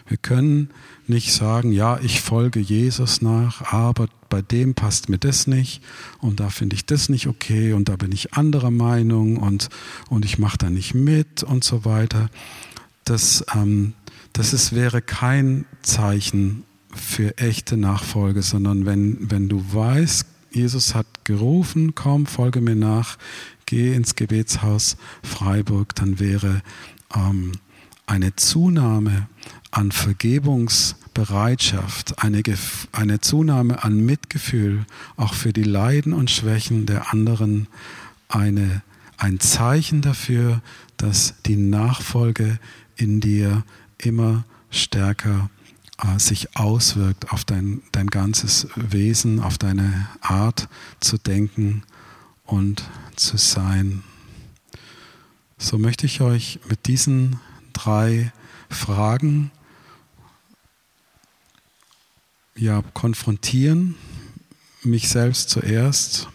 Wir 0.08 0.18
können 0.18 0.70
nicht 1.08 1.34
sagen, 1.34 1.72
ja, 1.72 2.00
ich 2.00 2.22
folge 2.22 2.60
Jesus 2.60 3.22
nach, 3.22 3.74
aber 3.74 4.08
bei 4.30 4.42
dem 4.42 4.74
passt 4.74 5.10
mir 5.10 5.18
das 5.18 5.48
nicht 5.48 5.82
und 6.20 6.40
da 6.40 6.50
finde 6.50 6.76
ich 6.76 6.86
das 6.86 7.10
nicht 7.10 7.28
okay 7.28 7.74
und 7.74 7.90
da 7.90 7.96
bin 7.96 8.12
ich 8.12 8.34
anderer 8.34 8.72
Meinung 8.72 9.38
und, 9.38 9.70
und 10.10 10.26
ich 10.26 10.40
mache 10.40 10.58
da 10.58 10.70
nicht 10.70 10.94
mit 10.94 11.44
und 11.44 11.64
so 11.64 11.86
weiter. 11.86 12.30
Das, 13.06 13.46
ähm, 13.56 13.94
das 14.34 14.54
ist, 14.54 14.74
wäre 14.74 15.02
kein 15.02 15.66
Zeichen 15.82 16.64
für 16.94 17.38
echte 17.38 17.78
Nachfolge, 17.78 18.42
sondern 18.42 18.86
wenn, 18.86 19.32
wenn 19.32 19.50
du 19.50 19.64
weißt, 19.74 20.26
Jesus 20.52 20.94
hat 20.94 21.08
gerufen, 21.26 21.96
komm, 21.96 22.26
folge 22.26 22.62
mir 22.62 22.76
nach, 22.76 23.18
geh 23.66 23.94
ins 23.94 24.16
Gebetshaus 24.16 24.98
Freiburg, 25.24 25.96
dann 25.96 26.20
wäre 26.20 26.62
ähm, 27.16 27.54
eine 28.06 28.36
Zunahme 28.36 29.28
an 29.74 29.92
Vergebungsbereitschaft, 29.92 32.24
eine, 32.24 32.42
eine 32.92 33.22
Zunahme 33.22 33.84
an 33.84 34.06
Mitgefühl, 34.06 34.86
auch 35.18 35.34
für 35.34 35.52
die 35.52 35.64
Leiden 35.64 36.14
und 36.14 36.30
Schwächen 36.30 36.86
der 36.86 37.12
anderen, 37.12 37.68
eine, 38.30 38.84
ein 39.18 39.40
Zeichen 39.40 40.04
dafür, 40.04 40.62
dass 40.98 41.34
die 41.48 41.56
Nachfolge 41.56 42.60
in 42.96 43.20
dir 43.20 43.64
immer 43.98 44.44
stärker 44.70 45.50
äh, 45.98 46.20
sich 46.20 46.56
auswirkt 46.56 47.32
auf 47.32 47.44
dein, 47.44 47.82
dein 47.92 48.06
ganzes 48.08 48.68
Wesen, 48.76 49.40
auf 49.40 49.58
deine 49.58 50.08
Art 50.22 50.70
zu 51.00 51.18
denken 51.18 51.82
und 52.46 52.84
zu 53.16 53.38
sein. 53.38 54.04
So 55.58 55.80
möchte 55.80 56.06
ich 56.06 56.22
euch 56.22 56.60
mit 56.70 56.86
diesen 56.86 57.40
drei 57.74 58.32
Fragen 58.70 59.50
ja, 62.56 62.84
konfrontieren, 62.94 63.96
mich 64.84 65.10
selbst 65.10 65.50
zuerst. 65.50 66.28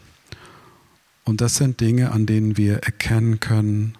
Und 1.24 1.40
das 1.40 1.56
sind 1.56 1.80
Dinge, 1.80 2.12
an 2.12 2.26
denen 2.26 2.56
wir 2.56 2.78
erkennen 2.78 3.40
können, 3.40 3.96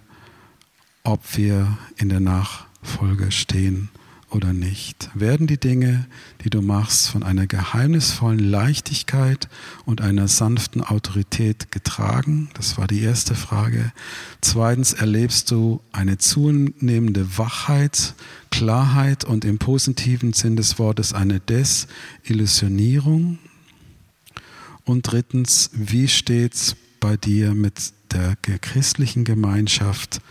ob 1.03 1.37
wir 1.37 1.77
in 1.97 2.09
der 2.09 2.19
Nachfolge 2.19 3.31
stehen 3.31 3.89
oder 4.31 4.53
nicht? 4.53 5.09
Werden 5.13 5.47
die 5.47 5.59
Dinge, 5.59 6.07
die 6.43 6.49
du 6.49 6.61
machst, 6.61 7.09
von 7.09 7.23
einer 7.23 7.47
geheimnisvollen 7.47 8.39
Leichtigkeit 8.39 9.49
und 9.85 10.01
einer 10.01 10.27
sanften 10.27 10.81
Autorität 10.81 11.71
getragen? 11.71 12.49
Das 12.53 12.77
war 12.77 12.87
die 12.87 13.01
erste 13.01 13.35
Frage. 13.35 13.91
Zweitens, 14.41 14.93
erlebst 14.93 15.51
du 15.51 15.81
eine 15.91 16.17
zunehmende 16.17 17.37
Wachheit, 17.37 18.13
Klarheit 18.51 19.23
und 19.23 19.45
im 19.45 19.57
positiven 19.57 20.33
Sinn 20.33 20.55
des 20.55 20.79
Wortes 20.79 21.13
eine 21.13 21.39
Desillusionierung? 21.39 23.39
Und 24.83 25.03
drittens, 25.03 25.69
wie 25.73 26.07
steht's 26.07 26.75
bei 26.99 27.17
dir 27.17 27.53
mit 27.53 27.93
der 28.11 28.35
christlichen 28.35 29.23
Gemeinschaft? 29.23 30.21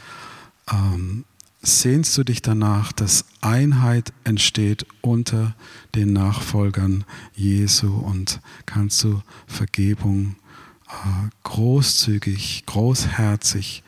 Ähm, 0.70 1.24
sehnst 1.60 2.16
du 2.16 2.24
dich 2.24 2.42
danach, 2.42 2.92
dass 2.92 3.24
Einheit 3.40 4.12
entsteht 4.24 4.86
unter 5.00 5.54
den 5.94 6.12
Nachfolgern 6.12 7.04
Jesu 7.34 7.94
und 7.96 8.40
kannst 8.66 9.02
du 9.04 9.22
Vergebung 9.46 10.36
äh, 10.88 11.28
großzügig, 11.44 12.64
großherzig 12.66 13.82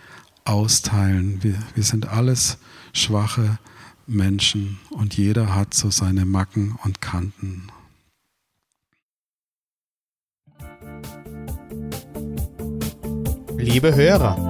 austeilen? 0.45 1.43
Wir, 1.43 1.59
wir 1.75 1.85
sind 1.85 2.09
alles 2.09 2.59
schwache 2.93 3.59
Menschen 4.07 4.79
und 4.91 5.16
jeder 5.16 5.55
hat 5.55 5.75
so 5.75 5.91
seine 5.91 6.25
Macken 6.25 6.77
und 6.83 7.01
Kanten. 7.01 7.68
Liebe 13.57 13.95
Hörer, 13.95 14.49